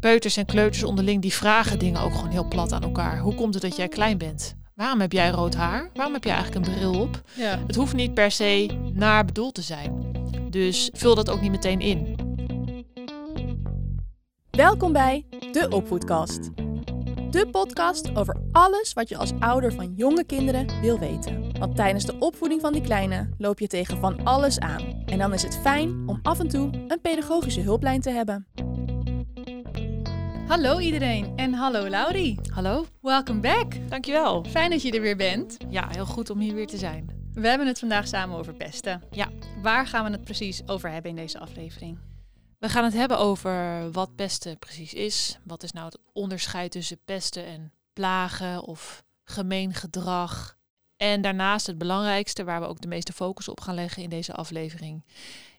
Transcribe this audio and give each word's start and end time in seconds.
peuters 0.00 0.36
en 0.36 0.46
kleuters 0.46 0.82
onderling 0.82 1.22
die 1.22 1.32
vragen 1.32 1.78
dingen 1.78 2.00
ook 2.00 2.14
gewoon 2.14 2.30
heel 2.30 2.48
plat 2.48 2.72
aan 2.72 2.82
elkaar. 2.82 3.18
Hoe 3.18 3.34
komt 3.34 3.54
het 3.54 3.62
dat 3.62 3.76
jij 3.76 3.88
klein 3.88 4.18
bent? 4.18 4.54
Waarom 4.74 5.00
heb 5.00 5.12
jij 5.12 5.30
rood 5.30 5.54
haar? 5.54 5.90
Waarom 5.94 6.14
heb 6.14 6.24
je 6.24 6.30
eigenlijk 6.30 6.66
een 6.66 6.74
bril 6.74 7.00
op? 7.00 7.22
Ja. 7.36 7.58
Het 7.66 7.76
hoeft 7.76 7.94
niet 7.94 8.14
per 8.14 8.30
se 8.30 8.66
naar 8.92 9.24
bedoeld 9.24 9.54
te 9.54 9.62
zijn. 9.62 10.12
Dus 10.50 10.90
vul 10.92 11.14
dat 11.14 11.30
ook 11.30 11.40
niet 11.40 11.50
meteen 11.50 11.80
in. 11.80 12.16
Welkom 14.50 14.92
bij 14.92 15.26
de 15.52 15.66
Opvoedkast. 15.68 16.50
De 17.30 17.48
podcast 17.50 18.16
over 18.16 18.36
alles 18.52 18.92
wat 18.92 19.08
je 19.08 19.16
als 19.16 19.32
ouder 19.38 19.72
van 19.72 19.92
jonge 19.96 20.24
kinderen 20.24 20.80
wil 20.80 20.98
weten. 20.98 21.58
Want 21.58 21.76
tijdens 21.76 22.04
de 22.04 22.16
opvoeding 22.18 22.60
van 22.60 22.72
die 22.72 22.82
kleine 22.82 23.28
loop 23.38 23.58
je 23.58 23.66
tegen 23.66 23.98
van 23.98 24.24
alles 24.24 24.58
aan. 24.58 25.02
En 25.06 25.18
dan 25.18 25.32
is 25.32 25.42
het 25.42 25.58
fijn 25.62 26.02
om 26.06 26.18
af 26.22 26.38
en 26.38 26.48
toe 26.48 26.70
een 26.88 27.00
pedagogische 27.02 27.60
hulplijn 27.60 28.00
te 28.00 28.10
hebben. 28.10 28.46
Hallo 30.50 30.78
iedereen 30.78 31.36
en 31.36 31.52
hallo 31.52 31.88
Laurie. 31.88 32.38
Hallo, 32.52 32.86
Welcome 33.00 33.40
back. 33.40 33.88
dankjewel. 33.88 34.44
Fijn 34.44 34.70
dat 34.70 34.82
je 34.82 34.92
er 34.92 35.00
weer 35.00 35.16
bent. 35.16 35.56
Ja, 35.68 35.88
heel 35.88 36.06
goed 36.06 36.30
om 36.30 36.38
hier 36.38 36.54
weer 36.54 36.66
te 36.66 36.76
zijn. 36.76 37.30
We 37.32 37.48
hebben 37.48 37.66
het 37.66 37.78
vandaag 37.78 38.08
samen 38.08 38.38
over 38.38 38.54
pesten. 38.54 39.02
Ja. 39.10 39.28
Waar 39.62 39.86
gaan 39.86 40.04
we 40.04 40.10
het 40.10 40.24
precies 40.24 40.68
over 40.68 40.90
hebben 40.90 41.10
in 41.10 41.16
deze 41.16 41.38
aflevering? 41.38 41.98
We 42.58 42.68
gaan 42.68 42.84
het 42.84 42.92
hebben 42.92 43.18
over 43.18 43.90
wat 43.92 44.14
pesten 44.14 44.58
precies 44.58 44.94
is. 44.94 45.38
Wat 45.44 45.62
is 45.62 45.72
nou 45.72 45.86
het 45.86 45.98
onderscheid 46.12 46.70
tussen 46.70 47.00
pesten 47.04 47.44
en 47.44 47.72
plagen 47.92 48.62
of 48.62 49.04
gemeen 49.24 49.74
gedrag. 49.74 50.56
En 50.96 51.20
daarnaast 51.22 51.66
het 51.66 51.78
belangrijkste, 51.78 52.44
waar 52.44 52.60
we 52.60 52.66
ook 52.66 52.80
de 52.80 52.88
meeste 52.88 53.12
focus 53.12 53.48
op 53.48 53.60
gaan 53.60 53.74
leggen 53.74 54.02
in 54.02 54.10
deze 54.10 54.34
aflevering, 54.34 55.04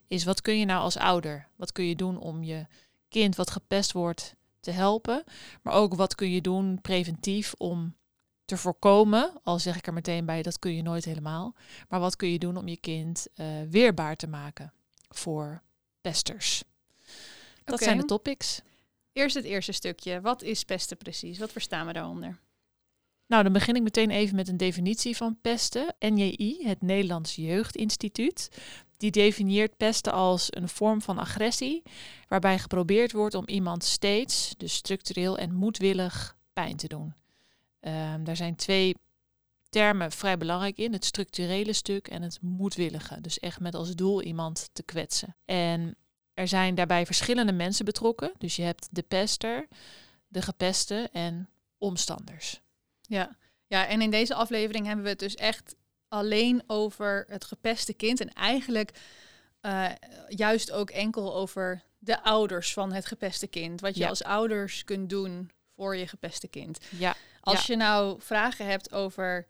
is 0.08 0.24
wat 0.24 0.42
kun 0.42 0.60
je 0.60 0.66
nou 0.66 0.82
als 0.82 0.98
ouder? 0.98 1.48
Wat 1.56 1.72
kun 1.72 1.86
je 1.86 1.96
doen 1.96 2.20
om 2.20 2.44
je 2.44 2.66
kind 3.10 3.36
wat 3.36 3.52
gepest 3.52 3.92
wordt 3.92 4.36
te 4.62 4.72
helpen? 4.72 5.24
Maar 5.62 5.74
ook 5.74 5.96
wat 5.96 6.16
kun 6.16 6.32
je 6.32 6.42
doen 6.42 6.82
preventief 6.82 7.54
om 7.58 7.96
te 8.46 8.58
voorkomen, 8.58 9.40
al 9.44 9.60
zeg 9.60 9.78
ik 9.78 9.88
er 9.88 9.94
meteen 9.94 10.26
bij, 10.26 10.42
dat 10.42 10.60
kun 10.60 10.76
je 10.76 10.82
nooit 10.82 11.06
helemaal. 11.06 11.56
Maar 11.90 12.00
wat 12.00 12.16
kun 12.16 12.32
je 12.32 12.40
doen 12.40 12.58
om 12.58 12.68
je 12.68 12.78
kind 12.78 13.28
eh, 13.34 13.48
weerbaar 13.70 14.16
te 14.16 14.28
maken 14.28 14.74
voor 15.10 15.62
pesters? 16.02 16.64
Dat 17.64 17.80
zijn 17.80 17.98
de 17.98 18.06
topics. 18.06 18.62
Eerst 19.14 19.36
het 19.36 19.46
eerste 19.46 19.72
stukje. 19.72 20.22
Wat 20.22 20.42
is 20.42 20.64
pesten 20.64 20.98
precies? 20.98 21.40
Wat 21.40 21.52
verstaan 21.52 21.88
we 21.88 21.94
daaronder? 21.94 22.40
Nou, 23.32 23.44
dan 23.44 23.54
begin 23.54 23.76
ik 23.76 23.82
meteen 23.82 24.10
even 24.10 24.36
met 24.36 24.48
een 24.48 24.58
definitie 24.58 25.18
van 25.18 25.38
pesten. 25.42 25.96
NJI, 26.00 26.58
het 26.64 26.82
Nederlands 26.82 27.36
Jeugdinstituut, 27.36 28.50
die 28.98 29.12
definieert 29.12 29.78
pesten 29.78 30.14
als 30.14 30.48
een 30.50 30.70
vorm 30.70 31.02
van 31.02 31.18
agressie 31.18 31.84
waarbij 32.28 32.60
geprobeerd 32.60 33.12
wordt 33.12 33.36
om 33.36 33.48
iemand 33.48 33.84
steeds, 33.84 34.54
dus 34.58 34.74
structureel 34.74 35.38
en 35.38 35.54
moedwillig, 35.54 36.36
pijn 36.54 36.76
te 36.76 36.88
doen. 36.88 37.14
Ehm, 37.80 38.24
daar 38.24 38.36
zijn 38.36 38.56
twee 38.56 38.96
termen 39.70 40.12
vrij 40.12 40.38
belangrijk 40.38 40.78
in, 40.78 40.94
het 40.94 41.06
structurele 41.06 41.74
stuk 41.74 42.08
en 42.08 42.22
het 42.22 42.42
moedwillige. 42.42 43.22
Dus 43.22 43.40
echt 43.40 43.60
met 43.60 43.76
als 43.76 43.96
doel 43.96 44.22
iemand 44.22 44.70
te 44.74 44.84
kwetsen. 44.84 45.36
En 45.46 45.96
er 46.34 46.48
zijn 46.48 46.76
daarbij 46.76 47.06
verschillende 47.06 47.54
mensen 47.54 47.86
betrokken. 47.86 48.32
Dus 48.38 48.56
je 48.56 48.64
hebt 48.64 48.88
de 48.92 49.04
pester, 49.04 49.68
de 50.28 50.42
gepeste 50.42 51.10
en 51.12 51.50
omstanders. 51.78 52.62
Ja. 53.12 53.36
ja, 53.68 53.88
en 53.88 54.02
in 54.02 54.12
deze 54.12 54.34
aflevering 54.34 54.86
hebben 54.86 55.04
we 55.04 55.10
het 55.10 55.20
dus 55.20 55.36
echt 55.36 55.76
alleen 56.08 56.64
over 56.68 57.26
het 57.30 57.46
gepeste 57.46 57.94
kind. 57.94 58.20
En 58.22 58.34
eigenlijk 58.34 58.92
eh, 59.62 59.90
juist 60.28 60.72
ook 60.72 60.90
enkel 60.90 61.36
over 61.36 61.82
de 62.00 62.24
ouders 62.24 62.74
van 62.74 62.94
het 62.94 63.06
gepeste 63.06 63.48
kind. 63.48 63.82
Wat 63.82 63.96
je 63.96 64.02
Ja. 64.02 64.10
als 64.10 64.24
ouders 64.24 64.84
kunt 64.84 65.10
doen 65.10 65.52
voor 65.76 65.96
je 65.96 66.08
gepeste 66.08 66.48
kind. 66.48 66.78
Ja, 66.90 67.16
Als 67.42 67.66
je 67.66 67.76
nou 67.76 68.22
vragen 68.22 68.66
hebt 68.66 68.92
over 68.94 69.48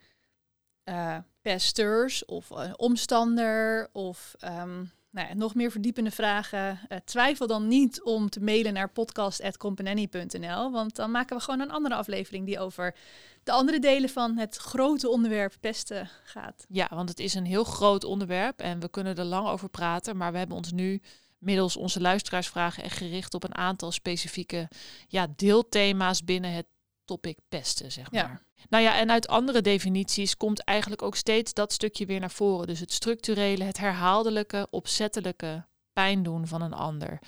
eh, 0.83 1.17
pesters 1.41 2.25
of 2.25 2.49
een 2.49 2.79
omstander 2.79 3.89
of 3.93 4.35
ehm, 4.39 4.83
nou 5.11 5.27
ja, 5.27 5.33
nog 5.33 5.55
meer 5.55 5.71
verdiepende 5.71 6.11
vragen, 6.11 6.79
eh, 6.87 6.97
twijfel 7.05 7.47
dan 7.47 7.67
niet 7.67 8.01
om 8.01 8.29
te 8.29 8.39
mailen 8.39 8.73
naar 8.73 8.89
podcast.company.nl, 8.89 10.71
want 10.71 10.95
dan 10.95 11.11
maken 11.11 11.37
we 11.37 11.43
gewoon 11.43 11.59
een 11.59 11.71
andere 11.71 11.95
aflevering 11.95 12.45
die 12.45 12.59
over 12.59 12.95
de 13.43 13.51
andere 13.51 13.79
delen 13.79 14.09
van 14.09 14.37
het 14.37 14.57
grote 14.57 15.09
onderwerp 15.09 15.53
pesten 15.59 16.09
gaat. 16.23 16.65
Ja, 16.69 16.87
want 16.89 17.09
het 17.09 17.19
is 17.19 17.33
een 17.33 17.45
heel 17.45 17.63
groot 17.63 18.03
onderwerp 18.03 18.59
en 18.59 18.79
we 18.79 18.89
kunnen 18.89 19.15
er 19.15 19.23
lang 19.23 19.47
over 19.47 19.69
praten. 19.69 20.17
Maar 20.17 20.31
we 20.31 20.37
hebben 20.37 20.57
ons 20.57 20.71
nu 20.71 21.01
middels 21.37 21.77
onze 21.77 22.01
luisteraarsvragen 22.01 22.83
echt 22.83 22.97
gericht 22.97 23.33
op 23.33 23.43
een 23.43 23.55
aantal 23.55 23.91
specifieke 23.91 24.69
ja, 25.07 25.27
deelthema's 25.35 26.23
binnen 26.23 26.53
het 26.53 26.65
topic 27.05 27.37
pesten, 27.49 27.91
zeg 27.91 28.07
Ja. 28.11 28.41
Nou 28.69 28.83
ja, 28.83 28.99
en 28.99 29.11
uit 29.11 29.27
andere 29.27 29.61
definities 29.61 30.37
komt 30.37 30.63
eigenlijk 30.63 31.01
ook 31.01 31.15
steeds 31.15 31.53
dat 31.53 31.73
stukje 31.73 32.05
weer 32.05 32.19
naar 32.19 32.31
voren. 32.31 32.67
Dus 32.67 32.79
het 32.79 32.91
structurele, 32.91 33.63
het 33.63 33.77
herhaaldelijke, 33.77 34.67
opzettelijke 34.69 35.65
pijn 35.93 36.23
doen 36.23 36.47
van 36.47 36.61
een 36.61 36.73
ander. 36.73 37.19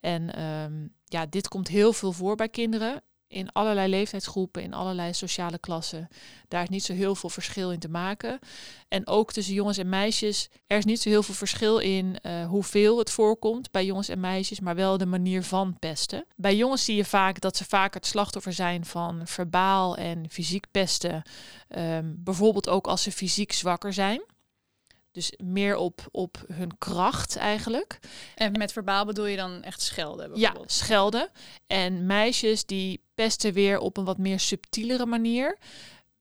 En 0.00 0.34
ehm, 0.34 0.86
ja, 1.04 1.26
dit 1.26 1.48
komt 1.48 1.68
heel 1.68 1.92
veel 1.92 2.12
voor 2.12 2.36
bij 2.36 2.48
kinderen. 2.48 3.02
In 3.28 3.52
allerlei 3.52 3.88
leeftijdsgroepen, 3.88 4.62
in 4.62 4.74
allerlei 4.74 5.14
sociale 5.14 5.58
klassen. 5.58 6.08
Daar 6.48 6.62
is 6.62 6.68
niet 6.68 6.84
zo 6.84 6.92
heel 6.92 7.14
veel 7.14 7.28
verschil 7.28 7.72
in 7.72 7.78
te 7.78 7.88
maken. 7.88 8.38
En 8.88 9.06
ook 9.06 9.32
tussen 9.32 9.54
jongens 9.54 9.78
en 9.78 9.88
meisjes. 9.88 10.48
Er 10.66 10.78
is 10.78 10.84
niet 10.84 11.00
zo 11.00 11.08
heel 11.08 11.22
veel 11.22 11.34
verschil 11.34 11.78
in 11.78 12.18
eh, 12.20 12.46
hoeveel 12.46 12.98
het 12.98 13.10
voorkomt 13.10 13.70
bij 13.70 13.84
jongens 13.84 14.08
en 14.08 14.20
meisjes, 14.20 14.60
maar 14.60 14.74
wel 14.74 14.98
de 14.98 15.06
manier 15.06 15.42
van 15.42 15.78
pesten. 15.78 16.24
Bij 16.36 16.56
jongens 16.56 16.84
zie 16.84 16.96
je 16.96 17.04
vaak 17.04 17.40
dat 17.40 17.56
ze 17.56 17.64
vaak 17.64 17.94
het 17.94 18.06
slachtoffer 18.06 18.52
zijn 18.52 18.84
van 18.84 19.20
verbaal 19.24 19.96
en 19.96 20.30
fysiek 20.30 20.66
pesten. 20.70 21.22
Ehm, 21.68 22.12
bijvoorbeeld 22.16 22.68
ook 22.68 22.86
als 22.86 23.02
ze 23.02 23.12
fysiek 23.12 23.52
zwakker 23.52 23.92
zijn. 23.92 24.22
Dus 25.16 25.32
meer 25.36 25.76
op, 25.76 26.06
op 26.10 26.44
hun 26.52 26.78
kracht 26.78 27.36
eigenlijk. 27.36 27.98
En 28.34 28.52
met 28.52 28.72
verbaal 28.72 29.04
bedoel 29.04 29.26
je 29.26 29.36
dan 29.36 29.62
echt 29.62 29.82
schelden 29.82 30.26
Ja, 30.26 30.32
bijvoorbeeld? 30.32 30.72
schelden. 30.72 31.30
En 31.66 32.06
meisjes 32.06 32.66
die 32.66 33.00
pesten 33.14 33.52
weer 33.52 33.78
op 33.78 33.96
een 33.96 34.04
wat 34.04 34.18
meer 34.18 34.40
subtielere 34.40 35.06
manier. 35.06 35.58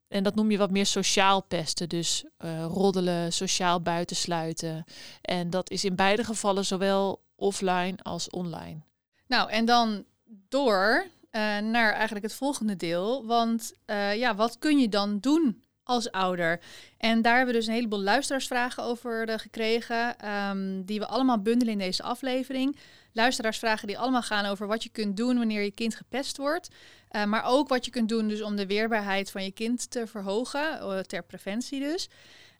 En 0.08 0.24
dat 0.24 0.36
noem 0.36 0.52
je 0.52 0.58
wat 0.58 0.72
meer 0.72 0.86
sociaal 0.86 1.42
pesten. 1.42 1.90
Dus 1.90 2.26
eh, 2.38 2.66
roddelen, 2.66 3.34
sociaal 3.34 3.82
buitensluiten. 3.82 4.84
En 5.22 5.50
dat 5.50 5.70
is 5.70 5.86
in 5.86 5.96
beide 5.96 6.24
gevallen 6.24 6.66
zowel 6.66 7.24
offline 7.36 7.96
als 8.02 8.30
online. 8.30 8.80
Nou, 9.28 9.50
en 9.50 9.66
dan 9.66 10.06
door 10.50 11.08
eh, 11.30 11.42
naar 11.58 11.94
eigenlijk 11.94 12.26
het 12.26 12.36
volgende 12.36 12.76
deel. 12.76 13.26
Want 13.26 13.74
eh, 13.86 14.16
ja, 14.18 14.36
wat 14.36 14.60
kun 14.60 14.80
je 14.80 14.90
dan 14.90 15.20
doen 15.20 15.64
als 15.86 16.12
ouder? 16.12 16.60
En 16.98 17.22
daar 17.22 17.36
hebben 17.36 17.54
we 17.54 17.60
dus 17.60 17.68
een 17.68 17.74
heleboel 17.74 18.02
luisteraarsvragen 18.02 18.84
over 18.84 19.30
eh, 19.30 19.38
gekregen, 19.38 20.20
ehm, 20.20 20.82
die 20.84 21.00
we 21.00 21.08
allemaal 21.08 21.42
bundelen 21.42 21.74
in 21.74 21.80
deze 21.80 22.04
aflevering. 22.04 22.78
Luisteraarsvragen 23.12 23.88
die 23.88 23.98
allemaal 23.98 24.22
gaan 24.22 24.46
over 24.46 24.68
wat 24.68 24.84
je 24.84 24.90
kunt 24.90 25.18
doen 25.18 25.38
wanneer 25.38 25.64
je 25.64 25.72
kind 25.72 25.96
gepest 25.96 26.38
wordt. 26.38 26.70
Eh, 27.08 27.24
maar 27.24 27.44
ook 27.46 27.68
wat 27.68 27.86
je 27.86 27.92
kunt 27.92 28.10
doen 28.10 28.28
dus 28.28 28.42
om 28.42 28.56
de 28.56 28.66
weerbaarheid 28.66 29.32
van 29.32 29.44
je 29.44 29.52
kind 29.52 29.92
te 29.92 30.08
verhogen, 30.08 30.80
eh, 30.80 31.00
ter 31.00 31.24
preventie 31.24 31.80
dus. 31.80 32.10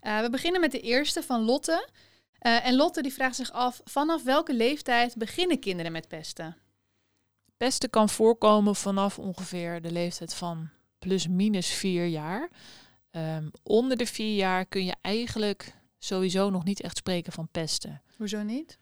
We 0.02 0.28
beginnen 0.32 0.62
met 0.62 0.72
de 0.72 0.80
eerste 0.80 1.24
van 1.24 1.42
Lotte. 1.42 1.88
En 2.40 2.76
Lotte 2.76 3.02
die 3.02 3.14
vraagt 3.14 3.36
zich 3.36 3.52
af, 3.52 3.82
vanaf 3.84 4.24
welke 4.24 4.54
leeftijd 4.54 5.16
beginnen 5.18 5.60
kinderen 5.60 5.92
met 5.92 6.08
pesten? 6.08 6.58
Pesten 7.58 7.90
kan 7.90 8.10
voorkomen 8.10 8.76
vanaf 8.76 9.20
ongeveer 9.20 9.82
de 9.82 9.92
leeftijd 9.92 10.34
van 10.34 10.70
plus 11.00 11.28
minus 11.28 11.68
vier 11.68 12.06
jaar. 12.06 12.50
Ehm, 13.16 13.48
onder 13.64 13.98
de 13.98 14.06
vier 14.06 14.36
jaar 14.36 14.66
kun 14.66 14.86
je 14.86 14.96
eigenlijk 15.02 15.74
sowieso 15.98 16.50
nog 16.50 16.64
niet 16.64 16.82
echt 16.82 16.98
spreken 16.98 17.34
van 17.34 17.48
pesten. 17.52 18.02
Hoezo 18.18 18.44
niet? 18.44 18.78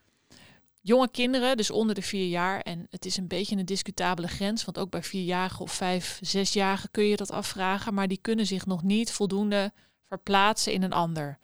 jonge 0.81 1.09
kinderen, 1.11 1.57
dus 1.57 1.71
onder 1.71 1.95
de 1.95 2.01
vier 2.01 2.27
jaar, 2.27 2.61
en 2.61 2.87
het 2.89 3.05
is 3.05 3.17
een 3.17 3.27
beetje 3.27 3.55
een 3.55 3.65
discutabele 3.65 4.27
grens, 4.27 4.65
want 4.65 4.77
ook 4.77 4.89
bij 4.89 5.03
vierjarigen 5.03 5.59
of 5.59 5.71
vijf, 5.71 6.19
zesjarigen 6.21 6.91
kun 6.91 7.03
je 7.03 7.15
dat 7.15 7.31
afvragen, 7.31 7.93
maar 7.93 8.07
die 8.07 8.19
kunnen 8.21 8.45
zich 8.45 8.65
nog 8.65 8.83
niet 8.83 9.11
voldoende 9.11 9.73
verplaatsen 10.07 10.73
in 10.73 10.83
een 10.83 10.93
ander. 10.93 11.37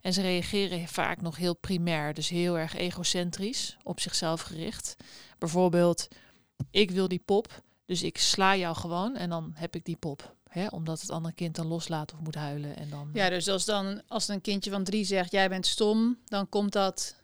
En 0.00 0.12
ze 0.12 0.22
reageren 0.22 0.88
vaak 0.88 1.20
nog 1.20 1.36
heel 1.36 1.56
primair, 1.56 2.14
dus 2.14 2.28
heel 2.28 2.58
erg 2.58 2.76
egocentrisch, 2.76 3.76
op 3.82 4.00
zichzelf 4.00 4.40
gericht. 4.40 4.96
Bijvoorbeeld, 5.38 6.08
ik 6.70 6.90
wil 6.90 7.08
die 7.08 7.22
pop, 7.24 7.62
dus 7.84 8.02
ik 8.02 8.18
sla 8.18 8.56
jou 8.56 8.76
gewoon 8.76 9.16
en 9.16 9.30
dan 9.30 9.52
heb 9.54 9.74
ik 9.74 9.84
die 9.84 9.96
pop. 9.96 10.34
Hè, 10.50 10.66
omdat 10.66 11.00
het 11.00 11.10
andere 11.10 11.34
kind 11.34 11.56
dan 11.56 11.66
loslaat 11.66 12.12
of 12.12 12.20
moet 12.20 12.34
huilen. 12.34 12.76
En 12.76 12.90
dan, 12.90 13.10
Ja, 13.12 13.28
dus 13.28 13.48
als 13.48 13.64
dan 13.64 14.02
als 14.08 14.28
een 14.28 14.40
kindje 14.40 14.70
van 14.70 14.84
drie 14.84 15.04
zegt 15.04 15.30
jij 15.32 15.48
bent 15.48 15.66
stom, 15.66 16.18
dan 16.24 16.48
komt 16.48 16.72
dat 16.72 17.14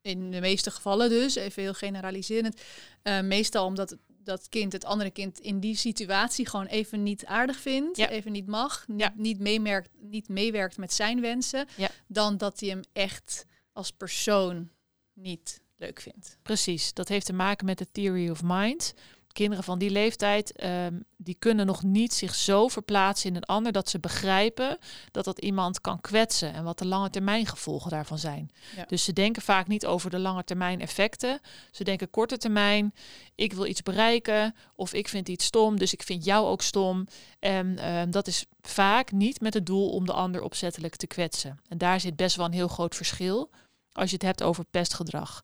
in 0.00 0.30
de 0.30 0.40
meeste 0.40 0.70
gevallen 0.70 1.08
dus, 1.08 1.34
even 1.34 1.62
heel 1.62 1.74
generaliserend, 1.74 2.60
eh, 3.02 3.20
meestal 3.20 3.66
omdat 3.66 3.96
dat 4.06 4.48
kind 4.48 4.72
het 4.72 4.84
andere 4.84 5.10
kind 5.10 5.40
in 5.40 5.60
die 5.60 5.76
situatie 5.76 6.48
gewoon 6.48 6.66
even 6.66 7.02
niet 7.02 7.26
aardig 7.26 7.56
vindt, 7.56 7.96
Ja. 7.96 8.08
even 8.08 8.32
niet 8.32 8.46
mag, 8.46 8.84
niet, 8.88 9.00
Ja. 9.00 9.12
niet, 9.16 9.38
meemerkt, 9.38 9.90
niet 10.00 10.28
meewerkt 10.28 10.76
met 10.76 10.92
zijn 10.92 11.20
wensen, 11.20 11.66
Ja. 11.76 11.88
dan 12.06 12.36
dat 12.36 12.60
hij 12.60 12.68
hem 12.68 12.80
echt 12.92 13.44
als 13.72 13.90
persoon 13.90 14.70
niet 15.14 15.60
leuk 15.76 16.00
vindt. 16.00 16.38
Precies, 16.42 16.92
dat 16.92 17.08
heeft 17.08 17.26
te 17.26 17.32
maken 17.32 17.66
met 17.66 17.78
de 17.78 17.90
theory 17.92 18.28
of 18.28 18.40
mind. 18.44 18.94
kinderen 19.32 19.64
van 19.64 19.78
die 19.78 19.90
leeftijd, 19.90 20.52
ehm, 20.56 21.00
die 21.30 21.38
kunnen 21.38 21.66
nog 21.66 21.82
niet 21.82 22.14
zich 22.14 22.34
zo 22.34 22.68
verplaatsen 22.68 23.30
in 23.30 23.36
een 23.36 23.44
ander 23.44 23.72
dat 23.72 23.88
ze 23.88 23.98
begrijpen 23.98 24.78
dat 25.10 25.24
dat 25.24 25.38
iemand 25.38 25.80
kan 25.80 26.00
kwetsen 26.00 26.52
en 26.52 26.64
wat 26.64 26.78
de 26.78 26.86
lange 26.86 27.10
termijn 27.10 27.46
gevolgen 27.46 27.90
daarvan 27.90 28.18
zijn. 28.18 28.50
Ja. 28.76 28.84
Dus 28.84 29.04
ze 29.04 29.12
denken 29.12 29.42
vaak 29.42 29.66
niet 29.66 29.86
over 29.86 30.10
de 30.10 30.18
lange 30.18 30.44
termijn 30.44 30.80
effecten. 30.80 31.40
Ze 31.70 31.84
denken 31.84 32.10
korte 32.10 32.36
termijn, 32.36 32.94
ik 33.34 33.52
wil 33.52 33.66
iets 33.66 33.82
bereiken 33.82 34.54
of 34.74 34.92
ik 34.92 35.08
vind 35.08 35.28
iets 35.28 35.44
stom, 35.44 35.78
dus 35.78 35.92
ik 35.92 36.02
vind 36.02 36.24
jou 36.24 36.46
ook 36.46 36.62
stom. 36.62 37.06
En 37.38 37.78
ehm, 37.78 38.10
dat 38.10 38.26
is 38.26 38.46
vaak 38.60 39.12
niet 39.12 39.40
met 39.40 39.54
het 39.54 39.66
doel 39.66 39.90
om 39.90 40.06
de 40.06 40.12
ander 40.12 40.42
opzettelijk 40.42 40.96
te 40.96 41.06
kwetsen. 41.06 41.60
En 41.68 41.78
daar 41.78 42.00
zit 42.00 42.16
best 42.16 42.36
wel 42.36 42.46
een 42.46 42.52
heel 42.52 42.68
groot 42.68 42.96
verschil 42.96 43.50
als 43.92 44.08
je 44.08 44.14
het 44.14 44.24
hebt 44.24 44.42
over 44.42 44.64
pestgedrag. 44.64 45.40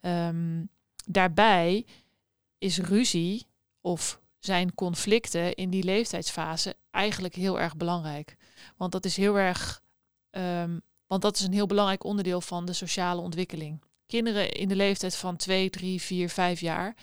Ehm, 0.00 0.64
daarbij 1.06 1.86
is 2.58 2.78
ruzie 2.78 3.46
of 3.80 4.24
zijn 4.38 4.74
conflicten 4.74 5.54
in 5.54 5.70
die 5.70 5.82
leeftijdsfase 5.84 6.76
eigenlijk 6.90 7.34
heel 7.34 7.60
erg 7.60 7.76
belangrijk. 7.76 8.36
Want 8.76 8.92
dat 8.92 9.04
is 9.04 9.16
heel 9.16 9.38
erg, 9.38 9.82
ehm, 10.30 10.78
want 11.06 11.22
dat 11.22 11.36
is 11.36 11.42
een 11.42 11.52
heel 11.52 11.66
belangrijk 11.66 12.04
onderdeel 12.04 12.40
van 12.40 12.66
de 12.66 12.72
sociale 12.72 13.20
ontwikkeling. 13.20 13.82
Kinderen 14.06 14.52
in 14.52 14.68
de 14.68 14.76
leeftijd 14.76 15.16
van 15.16 15.36
2, 15.36 15.70
3, 15.70 16.00
4, 16.02 16.28
5 16.28 16.60
jaar, 16.60 16.94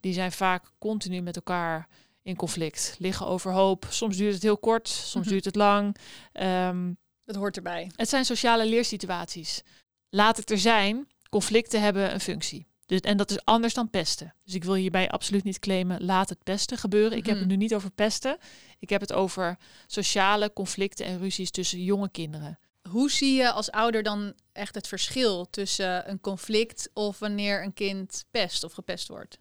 die 0.00 0.12
zijn 0.12 0.32
vaak 0.32 0.64
continu 0.78 1.20
met 1.20 1.36
elkaar 1.36 1.88
in 2.22 2.36
conflict, 2.36 2.96
liggen 2.98 3.26
overhoop. 3.26 3.86
Soms 3.90 4.16
duurt 4.16 4.34
het 4.34 4.42
heel 4.42 4.58
kort, 4.58 4.88
soms 4.88 5.24
Mhm. 5.24 5.32
duurt 5.32 5.44
het 5.44 5.54
lang. 5.56 5.96
Ehm, 6.32 6.92
Dat 7.24 7.36
hoort 7.36 7.56
erbij. 7.56 7.90
het 7.96 8.08
zijn 8.08 8.24
sociale 8.24 8.66
leersituaties. 8.66 9.62
Laat 10.08 10.36
het 10.36 10.50
er 10.50 10.58
zijn, 10.58 11.08
conflicten 11.30 11.80
hebben 11.80 12.12
een 12.12 12.20
functie. 12.20 12.66
Dus, 12.92 13.00
en 13.00 13.16
dat 13.16 13.30
is 13.30 13.44
anders 13.44 13.74
dan 13.74 13.90
pesten. 13.90 14.34
Dus 14.44 14.54
ik 14.54 14.64
wil 14.64 14.74
hierbij 14.74 15.10
absoluut 15.10 15.44
niet 15.44 15.58
claimen, 15.58 16.04
laat 16.04 16.28
het 16.28 16.42
pesten 16.42 16.78
gebeuren. 16.78 17.18
Ik 17.18 17.26
heb 17.26 17.34
het 17.34 17.44
Mhm. 17.44 17.52
nu 17.52 17.56
niet 17.56 17.74
over 17.74 17.90
pesten. 17.90 18.36
Ik 18.78 18.88
heb 18.90 19.00
het 19.00 19.12
over 19.12 19.58
sociale 19.86 20.52
conflicten 20.52 21.06
en 21.06 21.18
ruzies 21.18 21.50
tussen 21.50 21.82
jonge 21.82 22.10
kinderen. 22.10 22.58
Hoe 22.88 23.10
zie 23.10 23.34
je 23.34 23.52
als 23.52 23.70
ouder 23.70 24.02
dan 24.02 24.34
echt 24.52 24.74
het 24.74 24.88
verschil 24.88 25.50
tussen 25.50 26.10
een 26.10 26.20
conflict 26.20 26.90
of 26.92 27.18
wanneer 27.18 27.62
een 27.62 27.72
kind 27.72 28.24
pest 28.30 28.64
of 28.64 28.72
gepest 28.72 29.08
wordt? 29.08 29.38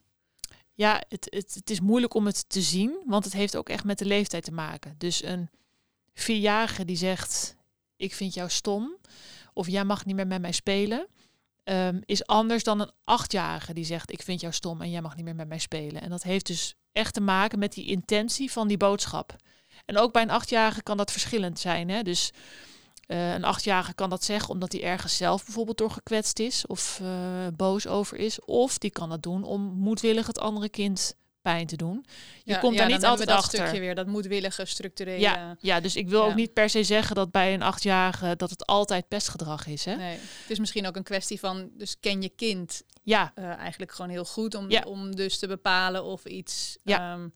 Ja, 0.73 1.03
het, 1.09 1.27
het, 1.29 1.53
het 1.53 1.69
is 1.69 1.79
moeilijk 1.79 2.13
om 2.13 2.25
het 2.25 2.49
te 2.49 2.61
zien, 2.61 3.01
want 3.05 3.23
het 3.23 3.33
heeft 3.33 3.55
ook 3.55 3.69
echt 3.69 3.83
met 3.83 3.97
de 3.97 4.05
leeftijd 4.05 4.43
te 4.43 4.51
maken. 4.51 4.95
Dus 4.97 5.23
een 5.23 5.49
vierjarige 6.13 6.85
die 6.85 6.97
zegt, 6.97 7.55
ik 7.95 8.13
vind 8.13 8.33
jou 8.33 8.49
stom, 8.49 8.97
of 9.53 9.67
jij 9.67 9.83
mag 9.85 10.05
niet 10.05 10.15
meer 10.15 10.27
met 10.27 10.41
mij 10.41 10.51
spelen, 10.51 11.07
ehm, 11.71 12.01
is 12.05 12.25
anders 12.25 12.63
dan 12.63 12.79
een 12.79 12.91
achtjarige 13.03 13.73
die 13.73 13.85
zegt, 13.85 14.11
ik 14.11 14.21
vind 14.21 14.41
jou 14.41 14.53
stom 14.53 14.81
en 14.81 14.91
jij 14.91 15.01
mag 15.01 15.15
niet 15.15 15.25
meer 15.25 15.35
met 15.35 15.47
mij 15.47 15.59
spelen. 15.59 16.01
En 16.01 16.09
dat 16.09 16.23
heeft 16.23 16.45
dus 16.45 16.75
echt 16.91 17.13
te 17.13 17.21
maken 17.21 17.59
met 17.59 17.73
die 17.73 17.85
intentie 17.85 18.51
van 18.51 18.67
die 18.67 18.77
boodschap. 18.77 19.35
En 19.85 19.97
ook 19.97 20.13
bij 20.13 20.21
een 20.21 20.29
achtjarige 20.29 20.83
kan 20.83 20.97
dat 20.97 21.11
verschillend 21.11 21.59
zijn. 21.59 21.89
Hè? 21.89 22.01
Dus 22.01 22.31
eh, 23.05 23.33
een 23.33 23.43
achtjarige 23.43 23.93
kan 23.93 24.09
dat 24.09 24.23
zeggen 24.23 24.49
omdat 24.49 24.71
hij 24.71 24.83
ergens 24.83 25.17
zelf 25.17 25.45
bijvoorbeeld 25.45 25.77
door 25.77 25.91
gekwetst 25.91 26.39
is 26.39 26.67
of 26.67 26.99
eh, 27.01 27.07
boos 27.55 27.87
over 27.87 28.17
is. 28.17 28.39
Of 28.45 28.77
die 28.77 28.91
kan 28.91 29.09
dat 29.09 29.23
doen 29.23 29.43
om 29.43 29.61
moedwillig 29.61 30.27
het 30.27 30.39
andere 30.39 30.69
kind 30.69 31.15
pijn 31.41 31.67
te 31.67 31.75
doen. 31.75 32.05
Je 32.43 32.59
komt 32.59 32.77
daar 32.77 32.87
dan 32.87 32.95
niet 32.97 33.05
altijd 33.05 33.27
dat 33.27 33.37
achter. 33.37 33.59
stukje 33.59 33.79
weer, 33.79 33.95
dat 33.95 34.07
moedwillige, 34.07 34.65
structurele. 34.65 35.19
Ja, 35.19 35.55
ja, 35.59 35.79
dus 35.79 35.95
ik 35.95 36.09
wil 36.09 36.21
Ja. 36.23 36.27
ook 36.29 36.35
niet 36.35 36.53
per 36.53 36.69
se 36.69 36.83
zeggen 36.83 37.15
dat 37.15 37.31
bij 37.31 37.53
een 37.53 37.61
achtjarige 37.61 38.35
dat 38.35 38.49
het 38.49 38.65
altijd 38.65 39.07
pestgedrag 39.07 39.67
is. 39.67 39.85
Hè? 39.85 39.95
Nee. 39.95 40.17
Het 40.17 40.49
is 40.49 40.59
misschien 40.59 40.87
ook 40.87 40.95
een 40.95 41.03
kwestie 41.03 41.39
van, 41.39 41.69
dus 41.73 41.99
ken 41.99 42.21
je 42.21 42.29
kind 42.29 42.83
Ja, 43.03 43.31
eh, 43.35 43.45
eigenlijk 43.45 43.91
gewoon 43.91 44.11
heel 44.11 44.25
goed 44.25 44.55
om, 44.55 44.69
om 44.85 45.15
dus 45.15 45.39
te 45.39 45.47
bepalen 45.47 46.03
of 46.03 46.25
iets 46.25 46.77
Ja. 46.83 47.13
ehm, 47.13 47.27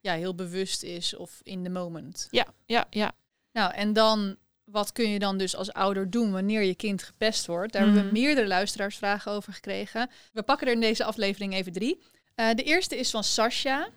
ja, 0.00 0.14
heel 0.14 0.34
bewust 0.34 0.82
is 0.82 1.16
of 1.16 1.40
in 1.42 1.62
the 1.62 1.70
moment. 1.70 2.28
ja, 2.30 2.46
ja, 2.66 2.86
ja. 2.90 3.12
Nou, 3.52 3.74
en 3.74 3.92
dan, 3.92 4.36
wat 4.64 4.92
kun 4.92 5.10
je 5.10 5.18
dan 5.18 5.38
dus 5.38 5.56
als 5.56 5.72
ouder 5.72 6.10
doen 6.10 6.32
wanneer 6.32 6.62
je 6.62 6.74
kind 6.74 7.02
gepest 7.02 7.46
wordt? 7.46 7.72
Daar 7.72 7.82
hebben 7.82 8.00
we 8.00 8.06
Mhm. 8.06 8.18
meerdere 8.20 8.46
luisteraarsvragen 8.46 9.32
over 9.32 9.52
gekregen. 9.52 10.10
We 10.32 10.42
pakken 10.42 10.66
er 10.66 10.72
in 10.72 10.80
deze 10.80 11.04
aflevering 11.04 11.54
even 11.54 11.72
drie. 11.72 12.02
Eh, 12.38 12.54
de 12.54 12.62
eerste 12.62 12.96
is 12.96 13.10
van 13.10 13.24
Sascha. 13.24 13.88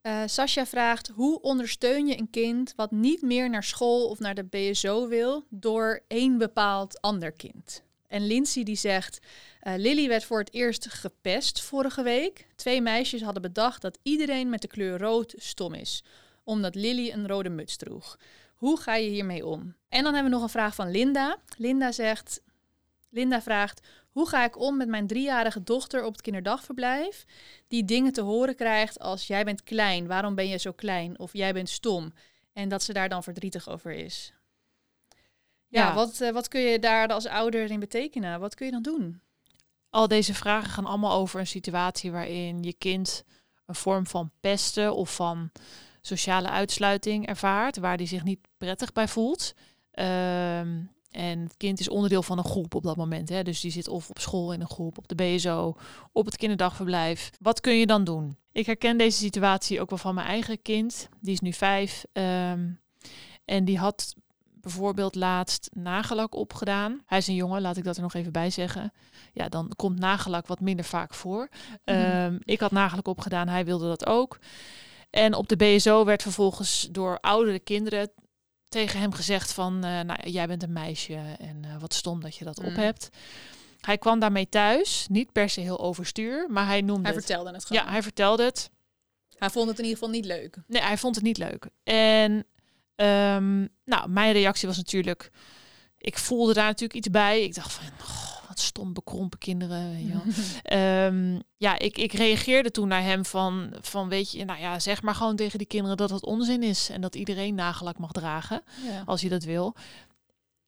Eh 0.00 0.22
Sascha 0.26 0.66
vraagt, 0.66 1.08
hoe 1.08 1.40
ondersteun 1.40 2.06
je 2.06 2.18
een 2.18 2.30
kind 2.30 2.72
wat 2.76 2.90
niet 2.90 3.22
meer 3.22 3.50
naar 3.50 3.64
school 3.64 4.08
of 4.08 4.18
naar 4.18 4.34
de 4.34 4.44
BSO 4.44 5.08
wil 5.08 5.44
door 5.48 6.00
één 6.08 6.38
bepaald 6.38 7.00
ander 7.00 7.32
kind? 7.32 7.82
En 8.06 8.26
Lindsay 8.26 8.62
die 8.62 8.76
zegt, 8.76 9.18
eh, 9.60 9.74
Lily 9.76 10.08
werd 10.08 10.24
voor 10.24 10.38
het 10.38 10.54
eerst 10.54 10.88
gepest 10.88 11.60
vorige 11.60 12.02
week. 12.02 12.46
Twee 12.56 12.80
meisjes 12.80 13.22
hadden 13.22 13.42
bedacht 13.42 13.82
dat 13.82 13.98
iedereen 14.02 14.48
met 14.48 14.60
de 14.60 14.68
kleur 14.68 14.98
rood 14.98 15.34
stom 15.36 15.74
is, 15.74 16.04
omdat 16.44 16.74
Lily 16.74 17.10
een 17.10 17.28
rode 17.28 17.50
muts 17.50 17.76
droeg. 17.76 18.18
Hoe 18.56 18.80
ga 18.80 18.94
je 18.94 19.10
hiermee 19.10 19.46
om? 19.46 19.74
En 19.88 20.02
dan 20.04 20.14
hebben 20.14 20.30
we 20.30 20.36
nog 20.36 20.42
een 20.42 20.48
vraag 20.48 20.74
van 20.74 20.90
Linda. 20.90 21.36
Linda 21.56 21.92
zegt, 21.92 22.40
Linda 23.10 23.42
vraagt, 23.42 23.86
hoe 24.10 24.28
ga 24.28 24.44
ik 24.44 24.58
om 24.58 24.76
met 24.76 24.88
mijn 24.88 25.06
driejarige 25.06 25.62
dochter 25.62 26.04
op 26.04 26.12
het 26.12 26.22
kinderdagverblijf, 26.22 27.24
die 27.68 27.84
dingen 27.84 28.12
te 28.12 28.20
horen 28.20 28.56
krijgt 28.56 28.98
als 28.98 29.26
jij 29.26 29.44
bent 29.44 29.62
klein, 29.62 30.06
waarom 30.06 30.34
ben 30.34 30.48
je 30.48 30.56
zo 30.56 30.72
klein? 30.72 31.18
Of 31.18 31.32
jij 31.32 31.52
bent 31.52 31.68
stom. 31.68 32.12
En 32.52 32.68
dat 32.68 32.82
ze 32.82 32.92
daar 32.92 33.08
dan 33.08 33.22
verdrietig 33.22 33.68
over 33.68 33.92
is. 33.92 34.34
Ja, 35.66 35.86
Ja. 35.86 35.94
Wat, 35.94 36.20
eh, 36.20 36.30
wat 36.30 36.48
kun 36.48 36.60
je 36.60 36.78
daar 36.78 37.08
als 37.08 37.26
ouder 37.26 37.70
in 37.70 37.80
betekenen? 37.80 38.40
Wat 38.40 38.54
kun 38.54 38.66
je 38.66 38.72
dan 38.72 38.82
doen? 38.82 39.20
Al 39.90 40.08
deze 40.08 40.34
vragen 40.34 40.70
gaan 40.70 40.86
allemaal 40.86 41.12
over 41.12 41.40
een 41.40 41.46
situatie 41.46 42.12
waarin 42.12 42.62
je 42.62 42.72
kind 42.72 43.24
een 43.66 43.74
vorm 43.74 44.06
van 44.06 44.30
pesten 44.40 44.94
of 44.94 45.14
van 45.14 45.50
sociale 46.00 46.48
uitsluiting 46.48 47.26
ervaart, 47.26 47.76
waar 47.76 47.96
die 47.96 48.06
zich 48.06 48.24
niet 48.24 48.40
prettig 48.58 48.92
bij 48.92 49.08
voelt. 49.08 49.54
Ehm, 49.90 50.82
en 51.10 51.38
het 51.40 51.56
kind 51.56 51.80
is 51.80 51.88
onderdeel 51.88 52.22
van 52.22 52.38
een 52.38 52.44
groep 52.44 52.74
op 52.74 52.82
dat 52.82 52.96
moment. 52.96 53.28
Hè? 53.28 53.42
Dus 53.42 53.60
die 53.60 53.70
zit 53.70 53.88
of 53.88 54.10
op 54.10 54.18
school 54.18 54.52
in 54.52 54.60
een 54.60 54.68
groep, 54.68 54.98
op 54.98 55.08
de 55.08 55.14
BSO, 55.14 55.76
op 56.12 56.24
het 56.24 56.36
kinderdagverblijf. 56.36 57.30
Wat 57.40 57.60
kun 57.60 57.78
je 57.78 57.86
dan 57.86 58.04
doen? 58.04 58.36
Ik 58.52 58.66
herken 58.66 58.98
deze 58.98 59.18
situatie 59.18 59.80
ook 59.80 59.90
wel 59.90 59.98
van 59.98 60.14
mijn 60.14 60.26
eigen 60.26 60.62
kind. 60.62 61.08
Die 61.20 61.32
is 61.32 61.40
nu 61.40 61.52
vijf. 61.52 62.04
ehm, 62.12 62.68
en 63.44 63.64
die 63.64 63.78
had 63.78 64.14
bijvoorbeeld 64.60 65.14
laatst 65.14 65.70
nagellak 65.72 66.34
opgedaan. 66.34 67.02
Hij 67.06 67.18
is 67.18 67.26
een 67.26 67.34
jongen, 67.34 67.60
laat 67.60 67.76
ik 67.76 67.84
dat 67.84 67.96
er 67.96 68.02
nog 68.02 68.14
even 68.14 68.32
bij 68.32 68.50
zeggen. 68.50 68.92
Ja, 69.32 69.48
dan 69.48 69.72
komt 69.76 69.98
nagellak 69.98 70.46
wat 70.46 70.60
minder 70.60 70.84
vaak 70.84 71.14
voor. 71.14 71.48
Ehm, 71.84 72.38
ik 72.44 72.60
had 72.60 72.70
nagellak 72.70 73.08
opgedaan, 73.08 73.48
hij 73.48 73.64
wilde 73.64 73.86
dat 73.88 74.06
ook. 74.06 74.38
En 75.10 75.34
op 75.34 75.48
de 75.48 75.56
BSO 75.56 76.04
werd 76.04 76.22
vervolgens 76.22 76.88
door 76.90 77.18
oudere 77.20 77.58
kinderen 77.58 78.10
tegen 78.70 79.00
hem 79.00 79.12
gezegd 79.12 79.52
van... 79.52 79.74
eh, 79.84 80.00
nou, 80.00 80.30
jij 80.30 80.46
bent 80.46 80.62
een 80.62 80.72
meisje 80.72 81.14
en 81.38 81.64
eh, 81.64 81.76
wat 81.80 81.94
stom 81.94 82.20
dat 82.20 82.36
je 82.36 82.44
dat 82.44 82.58
op 82.58 82.64
Mm. 82.70 82.74
hebt. 82.76 83.08
Hij 83.80 83.98
kwam 83.98 84.18
daarmee 84.18 84.48
thuis, 84.48 85.06
niet 85.08 85.32
per 85.32 85.48
se 85.50 85.60
heel 85.60 85.80
overstuur, 85.80 86.46
maar 86.50 86.66
hij 86.66 86.80
noemde 86.80 87.02
Hij 87.08 87.16
het. 87.16 87.24
vertelde 87.24 87.52
het 87.52 87.64
gewoon. 87.64 87.82
Ja, 87.84 87.90
hij 87.90 88.02
vertelde 88.02 88.44
het. 88.44 88.70
hij 89.38 89.50
vond 89.50 89.68
het 89.68 89.78
in 89.78 89.84
ieder 89.84 89.98
geval 89.98 90.14
niet 90.14 90.24
leuk. 90.24 90.56
Nee, 90.66 90.82
hij 90.82 90.98
vond 90.98 91.14
het 91.14 91.24
niet 91.24 91.38
leuk. 91.38 91.66
En 91.84 92.44
ehm, 92.94 93.66
nou, 93.84 94.08
mijn 94.08 94.32
reactie 94.32 94.68
was 94.68 94.76
natuurlijk... 94.76 95.30
Ik 95.98 96.18
voelde 96.18 96.52
daar 96.54 96.64
natuurlijk 96.66 96.94
iets 96.94 97.10
bij. 97.10 97.42
Ik 97.42 97.54
dacht 97.54 97.72
van, 97.72 97.84
"Goh, 97.98 98.29
wat 98.50 98.60
stom 98.60 98.92
bekrompen 98.92 99.38
kinderen. 99.38 100.06
Je. 100.06 100.18
Ehm, 100.62 101.38
ja, 101.56 101.78
ik, 101.78 101.98
ik 101.98 102.12
reageerde 102.12 102.70
toen 102.70 102.88
naar 102.88 103.02
hem 103.02 103.24
van, 103.24 103.72
van, 103.80 104.08
weet 104.08 104.32
je, 104.32 104.44
nou 104.44 104.60
ja, 104.60 104.78
zeg 104.78 105.02
maar 105.02 105.14
gewoon 105.14 105.36
tegen 105.36 105.58
die 105.58 105.66
kinderen 105.66 105.96
dat 105.96 106.10
het 106.10 106.24
onzin 106.24 106.62
is. 106.62 106.88
En 106.90 107.00
dat 107.00 107.14
iedereen 107.14 107.54
nagellak 107.54 107.98
mag 107.98 108.12
dragen, 108.12 108.62
Ja. 108.86 109.02
als 109.06 109.20
hij 109.20 109.30
dat 109.30 109.44
wil. 109.44 109.74